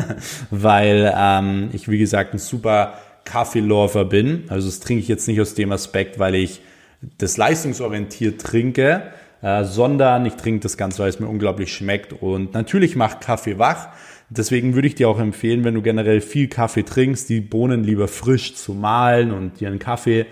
weil 0.50 1.12
ähm, 1.14 1.70
ich, 1.72 1.88
wie 1.88 1.98
gesagt, 1.98 2.32
ein 2.32 2.38
super 2.38 2.94
Kaffeelorfer 3.24 4.04
bin. 4.04 4.44
Also 4.48 4.68
das 4.68 4.78
trinke 4.78 5.02
ich 5.02 5.08
jetzt 5.08 5.26
nicht 5.26 5.40
aus 5.40 5.54
dem 5.54 5.72
Aspekt, 5.72 6.20
weil 6.20 6.36
ich 6.36 6.60
das 7.18 7.36
leistungsorientiert 7.36 8.40
trinke, 8.40 9.02
äh, 9.42 9.64
sondern 9.64 10.24
ich 10.24 10.34
trinke 10.34 10.60
das 10.60 10.76
Ganze, 10.76 11.02
weil 11.02 11.10
es 11.10 11.20
mir 11.20 11.28
unglaublich 11.28 11.74
schmeckt. 11.74 12.12
Und 12.12 12.54
natürlich 12.54 12.96
macht 12.96 13.20
Kaffee 13.20 13.58
wach. 13.58 13.88
Deswegen 14.30 14.74
würde 14.74 14.88
ich 14.88 14.94
dir 14.94 15.08
auch 15.08 15.18
empfehlen, 15.18 15.64
wenn 15.64 15.74
du 15.74 15.82
generell 15.82 16.20
viel 16.22 16.48
Kaffee 16.48 16.84
trinkst, 16.84 17.28
die 17.28 17.40
Bohnen 17.40 17.84
lieber 17.84 18.08
frisch 18.08 18.54
zu 18.54 18.72
mahlen 18.72 19.30
und 19.30 19.60
dir 19.60 19.68
einen 19.68 19.78
Kaffee 19.78 20.26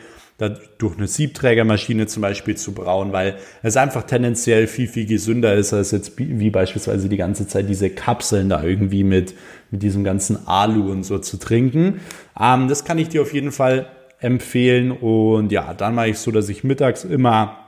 durch 0.79 0.97
eine 0.97 1.07
Siebträgermaschine 1.07 2.07
zum 2.07 2.23
Beispiel 2.23 2.57
zu 2.57 2.73
brauen, 2.73 3.13
weil 3.13 3.37
es 3.63 3.77
einfach 3.77 4.05
tendenziell 4.05 4.67
viel, 4.67 4.89
viel 4.89 5.07
gesünder 5.07 5.55
ist, 5.55 5.75
als 5.75 5.91
jetzt 5.91 6.13
wie 6.17 6.49
beispielsweise 6.49 7.11
die 7.11 7.19
ganze 7.19 7.47
Zeit 7.47 7.69
diese 7.69 7.91
Kapseln 7.91 8.49
da 8.49 8.63
irgendwie 8.63 9.05
mit, 9.05 9.35
mit 9.71 9.83
diesem 9.83 10.03
ganzen 10.03 10.47
Alu 10.47 10.91
und 10.91 11.05
so 11.05 11.19
zu 11.19 11.37
trinken. 11.37 12.01
Ähm, 12.41 12.69
das 12.69 12.85
kann 12.85 12.97
ich 12.97 13.11
dir 13.11 13.21
auf 13.21 13.35
jeden 13.35 13.53
Fall 13.53 13.91
empfehlen 14.19 14.93
und 14.93 15.53
ja, 15.53 15.75
dann 15.75 15.95
mache 15.95 16.09
ich 16.09 16.19
so, 16.19 16.31
dass 16.31 16.49
ich 16.49 16.65
mittags 16.65 17.05
immer 17.05 17.60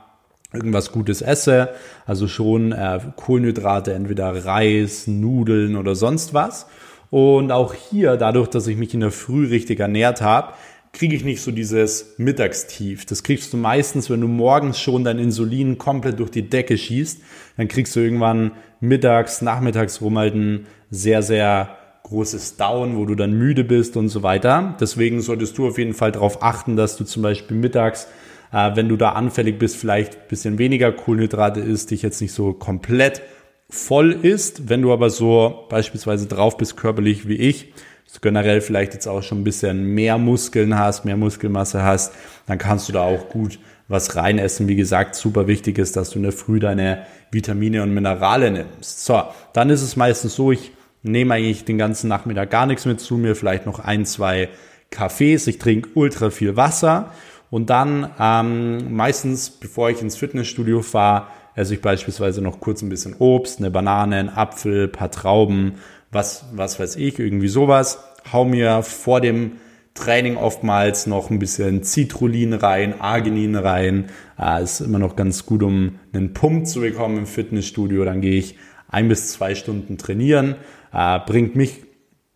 irgendwas 0.53 0.91
Gutes 0.91 1.21
esse, 1.21 1.69
also 2.05 2.27
schon 2.27 2.71
äh, 2.71 2.99
Kohlenhydrate, 3.15 3.93
entweder 3.93 4.45
Reis, 4.45 5.07
Nudeln 5.07 5.75
oder 5.75 5.95
sonst 5.95 6.33
was. 6.33 6.67
Und 7.09 7.51
auch 7.51 7.73
hier, 7.73 8.17
dadurch, 8.17 8.47
dass 8.47 8.67
ich 8.67 8.77
mich 8.77 8.93
in 8.93 9.01
der 9.01 9.11
Früh 9.11 9.47
richtig 9.47 9.79
ernährt 9.79 10.21
habe, 10.21 10.53
kriege 10.93 11.15
ich 11.15 11.23
nicht 11.23 11.41
so 11.41 11.51
dieses 11.51 12.15
Mittagstief. 12.17 13.05
Das 13.05 13.23
kriegst 13.23 13.51
du 13.51 13.57
meistens, 13.57 14.09
wenn 14.09 14.21
du 14.21 14.27
morgens 14.27 14.79
schon 14.79 15.03
dein 15.03 15.19
Insulin 15.19 15.79
komplett 15.79 16.19
durch 16.19 16.29
die 16.29 16.49
Decke 16.49 16.77
schießt. 16.77 17.19
Dann 17.57 17.67
kriegst 17.67 17.95
du 17.95 17.99
irgendwann 17.99 18.51
mittags, 18.79 19.41
nachmittags 19.41 20.01
rum 20.01 20.17
halt 20.17 20.35
ein 20.35 20.67
sehr, 20.91 21.23
sehr 21.23 21.77
großes 22.03 22.57
Down, 22.57 22.97
wo 22.97 23.05
du 23.05 23.15
dann 23.15 23.33
müde 23.33 23.63
bist 23.63 23.97
und 23.97 24.09
so 24.09 24.21
weiter. 24.21 24.75
Deswegen 24.79 25.21
solltest 25.21 25.57
du 25.57 25.67
auf 25.67 25.79
jeden 25.79 25.93
Fall 25.93 26.11
darauf 26.11 26.43
achten, 26.43 26.75
dass 26.75 26.95
du 26.95 27.05
zum 27.05 27.23
Beispiel 27.23 27.57
mittags, 27.57 28.07
äh, 28.53 28.75
wenn 28.75 28.87
du 28.87 28.95
da 28.95 29.09
anfällig 29.09 29.59
bist, 29.59 29.75
vielleicht 29.75 30.15
ein 30.15 30.27
bisschen 30.29 30.57
weniger 30.57 30.91
Kohlenhydrate 30.91 31.59
isst, 31.59 31.91
dich 31.91 32.03
jetzt 32.03 32.21
nicht 32.21 32.31
so 32.31 32.53
komplett 32.53 33.21
voll 33.69 34.11
isst. 34.11 34.69
Wenn 34.69 34.81
du 34.81 34.93
aber 34.93 35.09
so 35.09 35.65
beispielsweise 35.69 36.27
drauf 36.27 36.57
bist 36.57 36.77
körperlich 36.77 37.27
wie 37.27 37.35
ich, 37.35 37.73
generell 38.21 38.61
vielleicht 38.61 38.93
jetzt 38.93 39.07
auch 39.07 39.23
schon 39.23 39.41
ein 39.41 39.43
bisschen 39.43 39.95
mehr 39.95 40.19
Muskeln 40.19 40.77
hast, 40.77 41.03
mehr 41.03 41.17
Muskelmasse 41.17 41.83
hast, 41.83 42.13
dann 42.45 42.59
kannst 42.59 42.87
du 42.87 42.93
da 42.93 43.01
auch 43.01 43.27
gut 43.29 43.57
was 43.87 44.15
reinessen. 44.15 44.67
Wie 44.67 44.75
gesagt, 44.75 45.15
super 45.15 45.47
wichtig 45.47 45.79
ist, 45.79 45.95
dass 45.95 46.11
du 46.11 46.19
in 46.19 46.23
der 46.23 46.31
Früh 46.31 46.59
deine 46.59 47.07
Vitamine 47.31 47.81
und 47.81 47.91
Minerale 47.91 48.51
nimmst. 48.51 49.05
So, 49.05 49.23
dann 49.53 49.71
ist 49.71 49.81
es 49.81 49.95
meistens 49.95 50.35
so, 50.35 50.51
ich 50.51 50.71
nehme 51.01 51.33
eigentlich 51.33 51.65
den 51.65 51.79
ganzen 51.79 52.07
Nachmittag 52.07 52.51
gar 52.51 52.67
nichts 52.67 52.85
mit 52.85 52.99
zu 52.99 53.17
mir, 53.17 53.35
vielleicht 53.35 53.65
noch 53.65 53.79
ein, 53.79 54.05
zwei 54.05 54.49
Kaffees, 54.91 55.47
ich 55.47 55.57
trinke 55.57 55.89
ultra 55.95 56.29
viel 56.29 56.55
Wasser 56.55 57.11
und 57.53 57.69
dann 57.69 58.09
ähm, 58.19 58.95
meistens, 58.95 59.51
bevor 59.51 59.91
ich 59.91 60.01
ins 60.01 60.15
Fitnessstudio 60.15 60.81
fahre, 60.81 61.27
esse 61.53 61.75
ich 61.75 61.81
beispielsweise 61.83 62.41
noch 62.41 62.59
kurz 62.59 62.81
ein 62.81 62.89
bisschen 62.89 63.15
Obst, 63.19 63.59
eine 63.59 63.69
Banane, 63.69 64.15
einen 64.15 64.29
Apfel, 64.29 64.87
paar 64.87 65.11
Trauben 65.11 65.73
was, 66.09 66.45
was 66.55 66.79
weiß 66.79 66.95
ich, 66.95 67.19
irgendwie 67.19 67.49
sowas. 67.49 68.03
Hau 68.31 68.43
mir 68.43 68.81
vor 68.81 69.21
dem 69.21 69.57
Training 69.93 70.35
oftmals 70.35 71.05
noch 71.05 71.29
ein 71.29 71.37
bisschen 71.37 71.83
Citrullin 71.83 72.53
rein, 72.53 72.99
Arginin 72.99 73.55
rein. 73.55 74.05
Äh, 74.39 74.63
ist 74.63 74.79
immer 74.79 74.97
noch 74.97 75.15
ganz 75.15 75.45
gut, 75.45 75.61
um 75.61 75.99
einen 76.11 76.33
Pump 76.33 76.65
zu 76.65 76.79
bekommen 76.79 77.19
im 77.19 77.27
Fitnessstudio. 77.27 78.03
Dann 78.03 78.21
gehe 78.21 78.39
ich 78.39 78.57
ein 78.87 79.09
bis 79.09 79.31
zwei 79.31 79.53
Stunden 79.53 79.99
trainieren. 79.99 80.55
Äh, 80.91 81.19
bringt 81.19 81.55
mich 81.55 81.83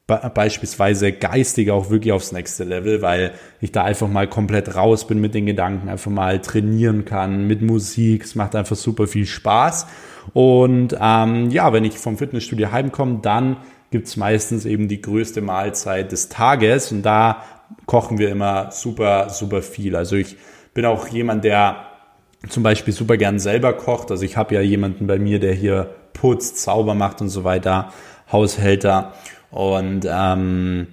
beispielsweise 0.08 1.12
geistig 1.12 1.70
auch 1.70 1.90
wirklich 1.90 2.14
aufs 2.14 2.32
nächste 2.32 2.64
Level, 2.64 3.02
weil 3.02 3.34
ich 3.60 3.74
da 3.74 3.84
einfach 3.84 4.08
mal 4.08 4.28
komplett 4.28 4.74
raus 4.76 5.06
bin 5.06 5.20
mit 5.20 5.34
den 5.34 5.46
Gedanken, 5.46 5.90
einfach 5.90 6.12
mal 6.12 6.40
trainieren 6.40 7.04
kann 7.04 7.46
mit 7.46 7.62
Musik. 7.62 8.24
Es 8.24 8.34
macht 8.34 8.56
einfach 8.56 8.78
super 8.78 9.08
viel 9.08 9.26
Spaß. 9.26 9.86
Und 10.34 10.96
ähm, 11.00 11.52
ja, 11.52 11.74
wenn 11.74 11.84
ich 11.84 11.98
vom 11.98 12.18
Fitnessstudio 12.18 12.72
heimkomme, 12.72 13.20
dann 13.22 13.58
gibt's 13.92 14.16
meistens 14.16 14.66
eben 14.66 14.88
die 14.88 15.02
größte 15.02 15.42
Mahlzeit 15.42 16.12
des 16.12 16.30
Tages 16.30 16.92
und 16.92 17.04
da 17.04 17.44
kochen 17.86 18.18
wir 18.18 18.30
immer 18.30 18.72
super, 18.72 19.30
super 19.30 19.62
viel. 19.62 19.96
Also 19.96 20.16
ich 20.16 20.38
bin 20.74 20.86
auch 20.86 21.08
jemand, 21.08 21.44
der 21.44 21.88
zum 22.50 22.64
Beispiel 22.64 22.94
super 22.94 23.18
gern 23.18 23.40
selber 23.40 23.74
kocht. 23.74 24.12
Also 24.12 24.24
ich 24.24 24.38
habe 24.38 24.56
ja 24.56 24.62
jemanden 24.62 25.08
bei 25.08 25.20
mir, 25.20 25.40
der 25.40 25.54
hier 25.54 25.90
putzt, 26.14 26.60
sauber 26.60 26.94
macht 26.94 27.22
und 27.22 27.30
so 27.30 27.44
weiter, 27.44 27.92
Haushälter. 28.32 29.14
Und 29.52 30.08
ähm, 30.10 30.88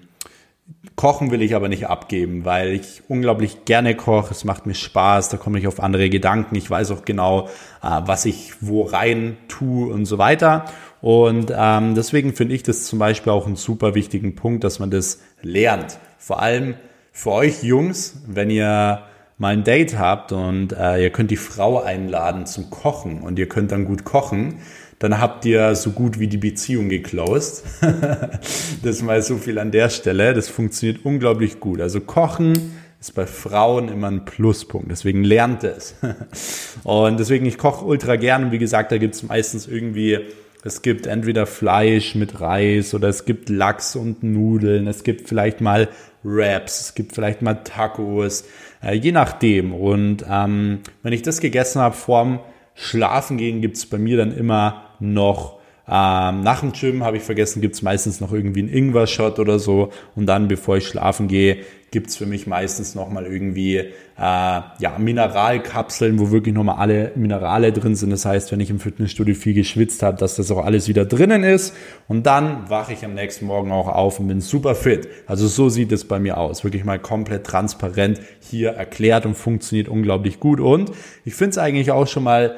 Kochen 0.96 1.30
will 1.30 1.42
ich 1.42 1.54
aber 1.54 1.68
nicht 1.68 1.88
abgeben, 1.88 2.44
weil 2.44 2.72
ich 2.72 3.02
unglaublich 3.08 3.64
gerne 3.64 3.96
koche. 3.96 4.32
Es 4.32 4.44
macht 4.44 4.66
mir 4.66 4.74
Spaß, 4.74 5.28
da 5.28 5.36
komme 5.36 5.58
ich 5.58 5.66
auf 5.66 5.80
andere 5.80 6.08
Gedanken. 6.08 6.54
Ich 6.54 6.70
weiß 6.70 6.92
auch 6.92 7.04
genau, 7.04 7.48
äh, 7.82 8.00
was 8.04 8.24
ich 8.24 8.54
wo 8.60 8.82
rein 8.82 9.36
tue 9.48 9.92
und 9.92 10.06
so 10.06 10.18
weiter. 10.18 10.66
Und 11.00 11.52
ähm, 11.54 11.94
deswegen 11.94 12.32
finde 12.34 12.54
ich 12.54 12.62
das 12.62 12.84
zum 12.84 12.98
Beispiel 12.98 13.32
auch 13.32 13.46
einen 13.46 13.56
super 13.56 13.94
wichtigen 13.94 14.36
Punkt, 14.36 14.64
dass 14.64 14.78
man 14.78 14.90
das 14.90 15.20
lernt. 15.42 15.98
Vor 16.16 16.40
allem 16.40 16.76
für 17.12 17.32
euch 17.32 17.62
Jungs, 17.62 18.22
wenn 18.26 18.48
ihr 18.48 19.02
mal 19.36 19.52
ein 19.52 19.64
Date 19.64 19.98
habt 19.98 20.32
und 20.32 20.72
äh, 20.72 21.02
ihr 21.02 21.10
könnt 21.10 21.30
die 21.30 21.36
Frau 21.36 21.82
einladen 21.82 22.46
zum 22.46 22.70
Kochen 22.70 23.20
und 23.20 23.38
ihr 23.38 23.48
könnt 23.48 23.72
dann 23.72 23.84
gut 23.84 24.04
kochen, 24.04 24.60
dann 24.98 25.20
habt 25.20 25.44
ihr 25.44 25.74
so 25.74 25.90
gut 25.90 26.18
wie 26.18 26.28
die 26.28 26.38
Beziehung 26.38 26.88
geclosed. 26.88 27.64
das 28.82 29.02
mal 29.02 29.22
so 29.22 29.36
viel 29.36 29.58
an 29.58 29.70
der 29.70 29.90
Stelle. 29.90 30.34
Das 30.34 30.48
funktioniert 30.48 31.04
unglaublich 31.04 31.60
gut. 31.60 31.80
Also 31.80 32.00
Kochen 32.00 32.74
ist 33.00 33.14
bei 33.14 33.26
Frauen 33.26 33.88
immer 33.88 34.10
ein 34.10 34.24
Pluspunkt. 34.24 34.90
Deswegen 34.90 35.24
lernt 35.24 35.64
es. 35.64 35.94
Und 36.84 37.20
deswegen, 37.20 37.44
ich 37.44 37.58
koche 37.58 37.84
ultra 37.84 38.16
gern. 38.16 38.44
Und 38.44 38.52
wie 38.52 38.58
gesagt, 38.58 38.92
da 38.92 38.98
gibt 38.98 39.14
es 39.14 39.22
meistens 39.22 39.66
irgendwie, 39.66 40.20
es 40.64 40.80
gibt 40.80 41.06
entweder 41.06 41.44
Fleisch 41.44 42.14
mit 42.14 42.40
Reis 42.40 42.94
oder 42.94 43.08
es 43.08 43.26
gibt 43.26 43.50
Lachs 43.50 43.96
und 43.96 44.22
Nudeln. 44.22 44.86
Es 44.86 45.04
gibt 45.04 45.28
vielleicht 45.28 45.60
mal 45.60 45.88
Wraps, 46.22 46.80
es 46.80 46.94
gibt 46.94 47.14
vielleicht 47.14 47.42
mal 47.42 47.54
Tacos, 47.54 48.44
äh, 48.82 48.94
je 48.94 49.12
nachdem. 49.12 49.74
Und 49.74 50.24
ähm, 50.28 50.80
wenn 51.02 51.12
ich 51.12 51.20
das 51.20 51.40
gegessen 51.40 51.82
habe 51.82 51.94
vorm 51.94 52.40
Schlafen 52.74 53.36
gehen, 53.36 53.60
gibt's 53.60 53.86
bei 53.86 53.98
mir 53.98 54.16
dann 54.16 54.36
immer 54.36 54.84
noch 55.00 55.58
ähm, 55.86 56.40
nach 56.40 56.60
dem 56.60 56.72
Gym 56.72 57.04
habe 57.04 57.18
ich 57.18 57.22
vergessen, 57.22 57.60
gibt's 57.60 57.82
meistens 57.82 58.20
noch 58.20 58.32
irgendwie 58.32 58.60
einen 58.60 58.70
Ingwer-Shot 58.70 59.38
oder 59.38 59.58
so. 59.58 59.90
Und 60.14 60.26
dann, 60.26 60.48
bevor 60.48 60.78
ich 60.78 60.86
schlafen 60.86 61.28
gehe, 61.28 61.58
gibt's 61.94 62.16
für 62.16 62.26
mich 62.26 62.48
meistens 62.48 62.96
nochmal 62.96 63.24
irgendwie 63.24 63.76
äh, 63.76 63.86
ja, 64.18 64.98
Mineralkapseln, 64.98 66.18
wo 66.18 66.32
wirklich 66.32 66.52
nochmal 66.52 66.78
alle 66.78 67.12
Minerale 67.14 67.72
drin 67.72 67.94
sind. 67.94 68.10
Das 68.10 68.24
heißt, 68.24 68.50
wenn 68.50 68.58
ich 68.58 68.68
im 68.68 68.80
Fitnessstudio 68.80 69.36
viel 69.36 69.54
geschwitzt 69.54 70.02
habe, 70.02 70.18
dass 70.18 70.34
das 70.34 70.50
auch 70.50 70.64
alles 70.64 70.88
wieder 70.88 71.04
drinnen 71.04 71.44
ist. 71.44 71.72
Und 72.08 72.26
dann 72.26 72.68
wache 72.68 72.92
ich 72.92 73.04
am 73.04 73.14
nächsten 73.14 73.46
Morgen 73.46 73.70
auch 73.70 73.86
auf 73.86 74.18
und 74.18 74.26
bin 74.26 74.40
super 74.40 74.74
fit. 74.74 75.08
Also 75.28 75.46
so 75.46 75.68
sieht 75.68 75.92
es 75.92 76.08
bei 76.08 76.18
mir 76.18 76.36
aus. 76.36 76.64
Wirklich 76.64 76.84
mal 76.84 76.98
komplett 76.98 77.46
transparent 77.46 78.20
hier 78.40 78.70
erklärt 78.70 79.24
und 79.24 79.36
funktioniert 79.36 79.88
unglaublich 79.88 80.40
gut. 80.40 80.58
Und 80.58 80.90
ich 81.24 81.36
finde 81.36 81.50
es 81.50 81.58
eigentlich 81.58 81.92
auch 81.92 82.08
schon 82.08 82.24
mal 82.24 82.56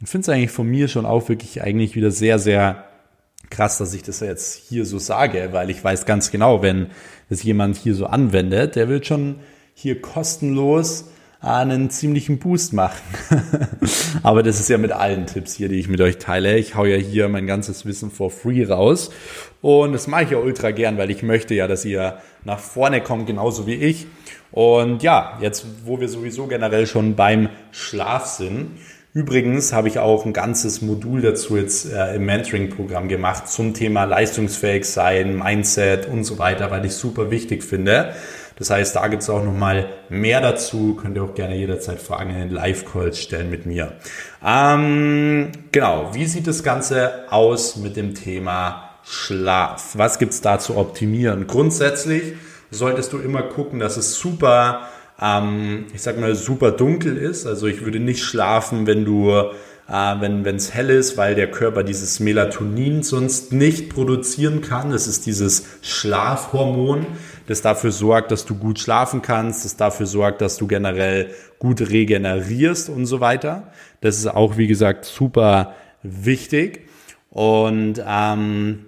und 0.00 0.08
finde 0.08 0.22
es 0.22 0.28
eigentlich 0.28 0.50
von 0.50 0.66
mir 0.66 0.88
schon 0.88 1.06
auch 1.06 1.28
wirklich 1.28 1.62
eigentlich 1.62 1.94
wieder 1.94 2.10
sehr, 2.10 2.40
sehr 2.40 2.84
krass, 3.52 3.78
dass 3.78 3.94
ich 3.94 4.02
das 4.02 4.20
jetzt 4.20 4.68
hier 4.68 4.84
so 4.84 4.98
sage, 4.98 5.50
weil 5.52 5.70
ich 5.70 5.82
weiß 5.82 6.06
ganz 6.06 6.30
genau, 6.32 6.62
wenn 6.62 6.86
das 7.28 7.42
jemand 7.44 7.76
hier 7.76 7.94
so 7.94 8.06
anwendet, 8.06 8.74
der 8.74 8.88
wird 8.88 9.06
schon 9.06 9.36
hier 9.74 10.02
kostenlos 10.02 11.04
einen 11.40 11.90
ziemlichen 11.90 12.38
Boost 12.38 12.72
machen. 12.72 13.02
Aber 14.22 14.42
das 14.42 14.60
ist 14.60 14.70
ja 14.70 14.78
mit 14.78 14.92
allen 14.92 15.26
Tipps 15.26 15.54
hier, 15.54 15.68
die 15.68 15.80
ich 15.80 15.88
mit 15.88 16.00
euch 16.00 16.18
teile. 16.18 16.56
Ich 16.56 16.76
hau 16.76 16.84
ja 16.84 16.96
hier 16.96 17.28
mein 17.28 17.46
ganzes 17.48 17.84
Wissen 17.84 18.10
for 18.10 18.30
free 18.30 18.64
raus. 18.64 19.10
Und 19.60 19.92
das 19.92 20.06
mache 20.06 20.24
ich 20.24 20.30
ja 20.30 20.38
ultra 20.38 20.70
gern, 20.70 20.98
weil 20.98 21.10
ich 21.10 21.22
möchte 21.22 21.54
ja, 21.54 21.66
dass 21.66 21.84
ihr 21.84 22.18
nach 22.44 22.60
vorne 22.60 23.00
kommt, 23.00 23.26
genauso 23.26 23.66
wie 23.66 23.74
ich. 23.74 24.06
Und 24.52 25.02
ja, 25.02 25.38
jetzt, 25.40 25.66
wo 25.84 25.98
wir 25.98 26.08
sowieso 26.08 26.46
generell 26.46 26.86
schon 26.86 27.16
beim 27.16 27.48
Schlaf 27.72 28.26
sind, 28.26 28.78
Übrigens 29.14 29.74
habe 29.74 29.88
ich 29.88 29.98
auch 29.98 30.24
ein 30.24 30.32
ganzes 30.32 30.80
Modul 30.80 31.20
dazu 31.20 31.58
jetzt 31.58 31.92
äh, 31.92 32.16
im 32.16 32.24
Mentoring-Programm 32.24 33.08
gemacht 33.08 33.46
zum 33.46 33.74
Thema 33.74 34.04
leistungsfähig 34.04 34.86
sein, 34.86 35.36
Mindset 35.36 36.06
und 36.06 36.24
so 36.24 36.38
weiter, 36.38 36.70
weil 36.70 36.86
ich 36.86 36.94
super 36.94 37.30
wichtig 37.30 37.62
finde. 37.62 38.14
Das 38.56 38.70
heißt, 38.70 38.96
da 38.96 39.08
gibt 39.08 39.22
es 39.22 39.28
auch 39.28 39.44
nochmal 39.44 39.90
mehr 40.08 40.40
dazu. 40.40 40.94
Könnt 40.94 41.16
ihr 41.16 41.24
auch 41.24 41.34
gerne 41.34 41.56
jederzeit 41.56 42.00
Fragen 42.00 42.30
in 42.30 42.38
den 42.38 42.50
Live-Calls 42.50 43.20
stellen 43.20 43.50
mit 43.50 43.66
mir. 43.66 43.92
Ähm, 44.42 45.52
genau, 45.72 46.14
wie 46.14 46.24
sieht 46.24 46.46
das 46.46 46.62
Ganze 46.62 47.30
aus 47.30 47.76
mit 47.76 47.96
dem 47.96 48.14
Thema 48.14 48.96
Schlaf? 49.04 49.90
Was 49.92 50.18
gibt 50.18 50.32
es 50.32 50.40
da 50.40 50.58
zu 50.58 50.78
optimieren? 50.78 51.46
Grundsätzlich 51.46 52.34
solltest 52.70 53.12
du 53.12 53.18
immer 53.18 53.42
gucken, 53.42 53.78
dass 53.78 53.98
es 53.98 54.14
super 54.14 54.88
ähm, 55.22 55.86
ich 55.94 56.02
sag 56.02 56.18
mal, 56.18 56.34
super 56.34 56.72
dunkel 56.72 57.16
ist. 57.16 57.46
Also 57.46 57.66
ich 57.66 57.84
würde 57.84 58.00
nicht 58.00 58.22
schlafen, 58.22 58.86
wenn 58.86 59.04
du 59.04 59.30
äh, 59.88 60.20
wenn 60.20 60.56
es 60.56 60.72
hell 60.72 60.90
ist, 60.90 61.16
weil 61.16 61.34
der 61.34 61.50
Körper 61.50 61.82
dieses 61.82 62.20
Melatonin 62.20 63.02
sonst 63.02 63.52
nicht 63.52 63.90
produzieren 63.90 64.62
kann. 64.62 64.90
Das 64.90 65.06
ist 65.06 65.26
dieses 65.26 65.64
Schlafhormon, 65.82 67.06
das 67.46 67.62
dafür 67.62 67.92
sorgt, 67.92 68.30
dass 68.30 68.44
du 68.44 68.54
gut 68.54 68.78
schlafen 68.78 69.22
kannst, 69.22 69.64
das 69.64 69.76
dafür 69.76 70.06
sorgt, 70.06 70.40
dass 70.40 70.56
du 70.56 70.66
generell 70.66 71.30
gut 71.58 71.80
regenerierst 71.80 72.88
und 72.88 73.06
so 73.06 73.20
weiter. 73.20 73.72
Das 74.00 74.16
ist 74.16 74.26
auch, 74.26 74.56
wie 74.56 74.66
gesagt, 74.66 75.04
super 75.04 75.74
wichtig. 76.02 76.88
Und 77.30 78.02
ähm, 78.06 78.86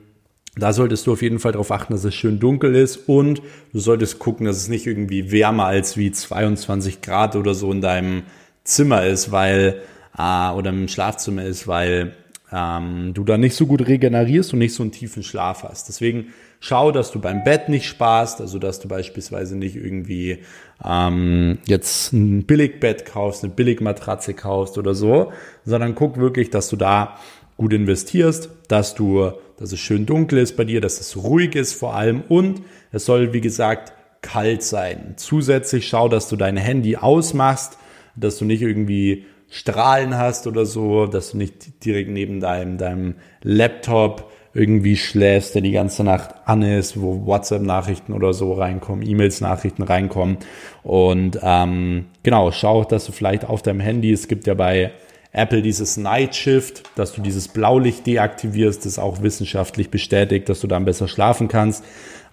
da 0.57 0.73
solltest 0.73 1.07
du 1.07 1.13
auf 1.13 1.23
jeden 1.23 1.39
Fall 1.39 1.53
darauf 1.53 1.73
achten, 1.73 1.93
dass 1.93 2.05
es 2.05 2.15
schön 2.15 2.39
dunkel 2.39 2.75
ist 2.75 3.09
und 3.09 3.43
du 3.73 3.79
solltest 3.81 4.19
gucken, 4.19 4.47
dass 4.47 4.57
es 4.57 4.69
nicht 4.69 4.87
irgendwie 4.87 5.33
wärmer 5.33 5.67
als 5.67 5.97
wie 5.97 6.13
22 6.13 7.01
Grad 7.01 7.35
oder 7.37 7.55
so 7.55 7.73
in 7.73 7.81
deinem 7.81 8.23
Zimmer 8.63 9.05
ist, 9.05 9.33
weil 9.33 9.83
äh, 10.17 10.51
oder 10.51 10.71
im 10.71 10.89
Schlafzimmer 10.89 11.45
ist, 11.45 11.67
weil 11.67 12.15
ähm, 12.53 13.13
du 13.15 13.25
da 13.25 13.37
nicht 13.37 13.57
so 13.57 13.67
gut 13.67 13.87
regenerierst 13.87 14.53
und 14.53 14.61
nicht 14.61 14.75
so 14.75 14.83
einen 14.83 14.93
tiefen 14.93 15.23
Schlaf 15.23 15.65
hast. 15.65 15.89
Deswegen 15.89 16.29
schau, 16.61 16.93
dass 16.93 17.11
du 17.11 17.21
beim 17.21 17.43
Bett 17.43 17.69
nicht 17.69 17.87
sparst, 17.87 18.41
also 18.41 18.59
dass 18.59 18.79
du 18.79 18.87
beispielsweise 18.87 19.57
nicht 19.57 19.75
irgendwie 19.75 20.39
ähm, 20.85 21.59
jetzt 21.67 22.13
ein 22.13 22.45
Billigbett 22.45 23.07
kaufst, 23.07 23.43
eine 23.43 23.53
Billigmatratze 23.53 24.35
kaufst 24.35 24.79
oder 24.79 24.95
so, 24.95 25.33
sondern 25.65 25.97
guck 25.97 26.17
wirklich, 26.17 26.51
dass 26.51 26.69
du 26.69 26.77
da 26.77 27.17
gut 27.57 27.73
investierst, 27.73 28.51
dass 28.69 28.95
du, 28.95 29.33
dass 29.57 29.73
es 29.73 29.81
schön 29.81 30.07
dunkel 30.07 30.39
ist 30.39 30.57
bei 30.57 30.65
dir, 30.65 30.81
dass 30.81 31.01
es 31.01 31.17
ruhig 31.17 31.55
ist 31.55 31.75
vor 31.75 31.95
allem 31.95 32.23
und 32.29 32.63
es 32.93 33.05
soll, 33.05 33.33
wie 33.33 33.41
gesagt, 33.41 33.93
kalt 34.23 34.63
sein. 34.63 35.15
Zusätzlich 35.17 35.87
schau, 35.87 36.09
dass 36.09 36.29
du 36.29 36.37
dein 36.37 36.57
Handy 36.57 36.97
ausmachst, 36.97 37.79
dass 38.17 38.39
du 38.39 38.45
nicht 38.45 38.63
irgendwie 38.63 39.27
Strahlen 39.49 40.17
hast 40.17 40.47
oder 40.47 40.67
so, 40.67 41.07
dass 41.07 41.33
du 41.33 41.37
nicht 41.37 41.85
direkt 41.85 42.11
neben 42.11 42.41
deinem, 42.41 42.79
deinem 42.79 43.15
Laptop 43.43 44.33
irgendwie 44.55 44.97
schläfst, 44.97 45.55
der 45.55 45.63
die 45.63 45.73
ganze 45.73 46.05
Nacht 46.05 46.35
an 46.45 46.63
ist, 46.63 47.01
wo 47.01 47.27
WhatsApp-Nachrichten 47.27 48.13
oder 48.13 48.33
so 48.33 48.53
reinkommen, 48.53 49.07
E-Mails-Nachrichten 49.07 49.83
reinkommen. 49.83 50.39
Und 50.83 51.39
ähm, 51.43 52.07
genau, 52.23 52.53
schau, 52.53 52.85
dass 52.85 53.07
du 53.07 53.13
vielleicht 53.13 53.45
auf 53.45 53.63
deinem 53.63 53.81
Handy, 53.81 54.13
es 54.13 54.29
gibt 54.29 54.47
ja 54.47 54.55
bei 54.55 54.93
Apple 55.35 55.63
dieses 55.63 55.97
Night 55.97 56.37
Shift, 56.37 56.85
dass 56.95 57.13
du 57.13 57.21
dieses 57.21 57.49
Blaulicht 57.49 58.07
deaktivierst, 58.07 58.81
das 58.81 58.93
ist 58.93 58.99
auch 58.99 59.21
wissenschaftlich 59.21 59.91
bestätigt, 59.91 60.49
dass 60.49 60.61
du 60.61 60.69
dann 60.69 60.85
besser 60.85 61.09
schlafen 61.09 61.49
kannst. 61.49 61.85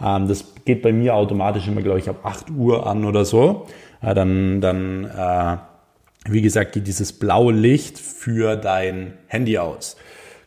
Ähm, 0.02 0.28
das 0.28 0.46
geht 0.66 0.84
bei 0.84 0.94
mir 0.94 1.16
automatisch 1.16 1.68
immer, 1.68 1.82
glaube 1.82 2.00
ich, 2.00 2.08
ab 2.08 2.24
8 2.24 2.52
Uhr 2.52 2.86
an 2.86 3.04
oder 3.04 3.26
so. 3.26 3.68
Äh, 4.02 4.14
dann, 4.14 4.62
dann 4.62 5.06
äh, 5.06 5.58
wie 6.32 6.44
gesagt, 6.44 6.74
geht 6.74 6.86
dieses 6.86 7.12
blaue 7.12 7.54
Licht 7.54 7.98
für 7.98 8.56
dein 8.56 9.14
Handy 9.28 9.58
aus. 9.58 9.98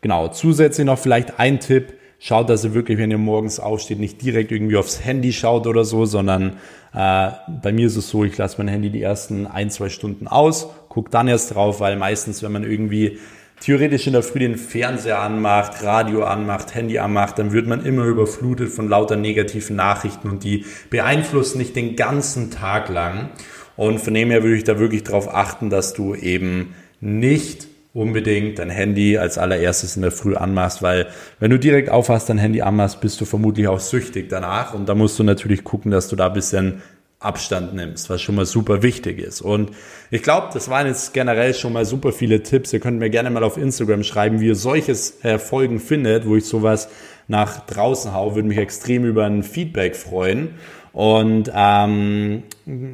Genau, 0.01 0.29
zusätzlich 0.29 0.87
noch 0.87 0.99
vielleicht 0.99 1.41
ein 1.41 1.59
Tipp, 1.59 1.95
schaut, 2.25 2.49
dass 2.49 2.65
ihr 2.65 2.73
wirklich, 2.73 2.97
wenn 2.97 3.11
ihr 3.11 3.19
morgens 3.19 3.61
aufsteht, 3.61 3.99
nicht 3.99 4.23
direkt 4.23 4.51
irgendwie 4.51 4.79
aufs 4.79 5.05
Handy 5.05 5.31
schaut 5.31 5.67
oder 5.67 5.85
so, 5.85 6.07
sondern 6.07 6.55
äh, 6.95 7.31
bei 7.63 7.71
mir 7.71 7.87
ist 7.87 7.97
es 7.97 8.09
so, 8.09 8.25
ich 8.25 8.39
lasse 8.39 8.57
mein 8.57 8.69
Handy 8.69 8.89
die 8.89 9.03
ersten 9.03 9.47
ein, 9.47 9.71
zwei 9.71 9.91
Stunden 9.91 10.27
aus, 10.27 10.69
guck 10.89 11.11
dann 11.11 11.29
erst 11.29 11.55
drauf, 11.55 11.81
weil 11.81 11.97
meistens, 11.97 12.43
wenn 12.43 12.53
man 12.53 12.65
irgendwie 12.65 13.19
theoretisch 13.61 14.07
in 14.07 14.15
der 14.15 14.23
Früh 14.23 14.39
den 14.39 14.57
Fernseher 14.57 15.19
anmacht, 15.19 15.83
Radio 15.83 16.25
anmacht, 16.25 16.75
Handy 16.75 16.99
anmacht, 16.99 17.39
dann 17.39 17.53
wird 17.53 17.67
man 17.67 17.85
immer 17.85 18.05
überflutet 18.05 18.71
von 18.71 18.89
lauter 18.89 19.17
negativen 19.17 19.77
Nachrichten 19.77 20.31
und 20.31 20.45
die 20.45 20.65
beeinflussen 20.89 21.59
nicht 21.59 21.77
den 21.77 21.95
ganzen 21.95 22.51
Tag 22.51 22.89
lang. 22.89 23.29
Und 23.77 24.01
von 24.01 24.15
dem 24.15 24.31
her 24.31 24.43
würde 24.43 24.57
ich 24.57 24.65
da 24.65 24.79
wirklich 24.79 25.05
darauf 25.05 25.33
achten, 25.33 25.69
dass 25.69 25.93
du 25.93 26.15
eben 26.15 26.75
nicht 27.03 27.74
unbedingt 27.95 28.59
dein 28.59 28.71
Handy 28.71 29.17
als 29.17 29.39
allererstes 29.39 29.95
in 29.97 30.03
der 30.03 30.11
Früh 30.11 30.35
anmachst, 30.35 30.83
weil 30.83 31.07
wenn 31.39 31.51
du 31.51 31.59
direkt 31.59 31.89
aufhast, 31.89 32.29
dein 32.29 32.39
Handy 32.39 32.61
anmachst, 32.61 33.01
bist 33.01 33.21
du 33.21 33.25
vermutlich 33.25 33.69
auch 33.69 33.81
süchtig 33.81 34.29
danach 34.29 34.75
und 34.75 34.89
da 34.89 34.95
musst 34.95 35.19
du 35.19 35.23
natürlich 35.23 35.65
gucken, 35.65 35.93
dass 35.93 36.09
du 36.09 36.17
da 36.17 36.29
bisschen 36.29 36.83
Abstand 37.21 37.75
nimmst, 37.75 38.11
was 38.11 38.21
schon 38.21 38.35
mal 38.35 38.45
super 38.45 38.83
wichtig 38.83 39.19
ist. 39.19 39.41
Und 39.41 39.71
ich 40.11 40.23
glaube, 40.23 40.49
das 40.53 40.69
waren 40.69 40.87
jetzt 40.87 41.15
generell 41.15 41.55
schon 41.55 41.73
mal 41.73 41.87
super 41.87 42.13
viele 42.13 42.43
Tipps. 42.43 42.73
Ihr 42.73 42.81
könnt 42.81 42.99
mir 42.99 43.09
gerne 43.09 43.31
mal 43.31 43.45
auf 43.45 43.57
Instagram 43.57 44.03
schreiben, 44.03 44.41
wie 44.41 44.49
ihr 44.49 44.57
solches 44.57 45.25
äh, 45.25 45.39
Folgen 45.39 45.81
findet, 45.81 46.27
wo 46.27 46.37
ich 46.37 46.45
sowas 46.45 46.89
nach 47.27 47.65
draußen 47.65 48.13
hau. 48.13 48.35
Würde 48.35 48.49
mich 48.49 48.59
extrem 48.59 49.07
über 49.07 49.25
ein 49.25 49.43
Feedback 49.43 49.97
freuen. 49.97 50.51
Und 50.95 51.51
ähm, 51.53 52.45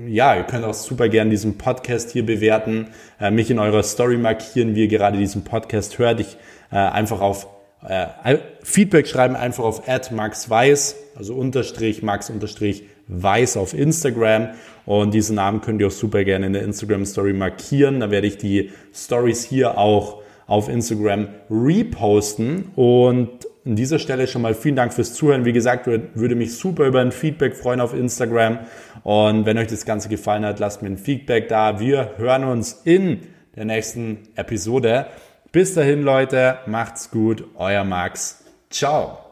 ja, 0.08 0.34
ihr 0.34 0.44
könnt 0.44 0.64
auch 0.64 0.74
super 0.74 1.08
gerne 1.10 1.30
diesen 1.30 1.58
Podcast 1.58 2.10
hier 2.10 2.24
bewerten, 2.24 2.88
äh, 3.20 3.30
mich 3.30 3.50
in 3.50 3.58
eurer 3.58 3.82
Story 3.82 4.16
markieren, 4.16 4.74
wie 4.74 4.80
ihr 4.80 4.88
gerade 4.88 5.18
diesen 5.18 5.44
Podcast 5.44 5.98
hört. 5.98 6.18
Ich 6.18 6.38
äh, 6.72 6.76
einfach 6.76 7.20
auf 7.20 7.46
äh, 7.86 8.38
Feedback 8.62 9.06
schreiben, 9.06 9.36
einfach 9.36 9.64
auf 9.64 9.82
@maxweiss, 10.10 10.96
also 11.14 11.34
unterstrich 11.34 12.02
max 12.02 12.30
unterstrich 12.30 12.84
weiß 13.08 13.58
auf 13.58 13.74
Instagram. 13.74 14.48
Und 14.86 15.12
diesen 15.12 15.36
Namen 15.36 15.60
könnt 15.60 15.80
ihr 15.80 15.88
auch 15.88 15.92
super 15.92 16.24
gerne 16.24 16.46
in 16.46 16.54
der 16.54 16.62
Instagram 16.62 17.04
Story 17.04 17.34
markieren. 17.34 18.00
Da 18.00 18.10
werde 18.10 18.26
ich 18.26 18.38
die 18.38 18.70
Stories 18.94 19.44
hier 19.44 19.76
auch 19.76 20.22
auf 20.46 20.68
Instagram 20.68 21.28
reposten 21.50 22.70
und 22.76 23.28
an 23.64 23.76
dieser 23.76 23.98
Stelle 23.98 24.26
schon 24.26 24.42
mal 24.42 24.54
vielen 24.54 24.76
Dank 24.76 24.92
fürs 24.92 25.14
Zuhören. 25.14 25.44
Wie 25.44 25.52
gesagt, 25.52 25.86
würde 25.86 26.34
mich 26.34 26.56
super 26.56 26.86
über 26.86 27.00
ein 27.00 27.12
Feedback 27.12 27.56
freuen 27.56 27.80
auf 27.80 27.94
Instagram. 27.94 28.60
Und 29.02 29.46
wenn 29.46 29.58
euch 29.58 29.68
das 29.68 29.84
Ganze 29.84 30.08
gefallen 30.08 30.44
hat, 30.44 30.58
lasst 30.58 30.82
mir 30.82 30.88
ein 30.88 30.98
Feedback 30.98 31.48
da. 31.48 31.80
Wir 31.80 32.12
hören 32.16 32.44
uns 32.44 32.80
in 32.84 33.20
der 33.56 33.66
nächsten 33.66 34.28
Episode. 34.36 35.06
Bis 35.52 35.74
dahin, 35.74 36.02
Leute, 36.02 36.58
macht's 36.66 37.10
gut. 37.10 37.44
Euer 37.56 37.84
Max. 37.84 38.44
Ciao. 38.70 39.29